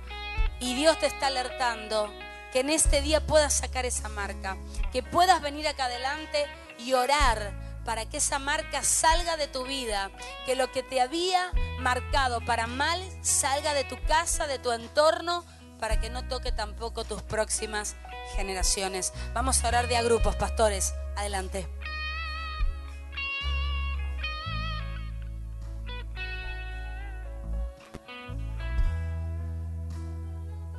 [0.60, 2.12] y Dios te está alertando,
[2.52, 4.56] que en este día puedas sacar esa marca,
[4.92, 6.46] que puedas venir acá adelante
[6.78, 7.52] y orar
[7.84, 10.10] para que esa marca salga de tu vida,
[10.46, 15.44] que lo que te había marcado para mal salga de tu casa, de tu entorno,
[15.78, 17.96] para que no toque tampoco tus próximas
[18.36, 19.12] generaciones.
[19.34, 20.94] Vamos a orar de a grupos, pastores.
[21.16, 21.68] Adelante.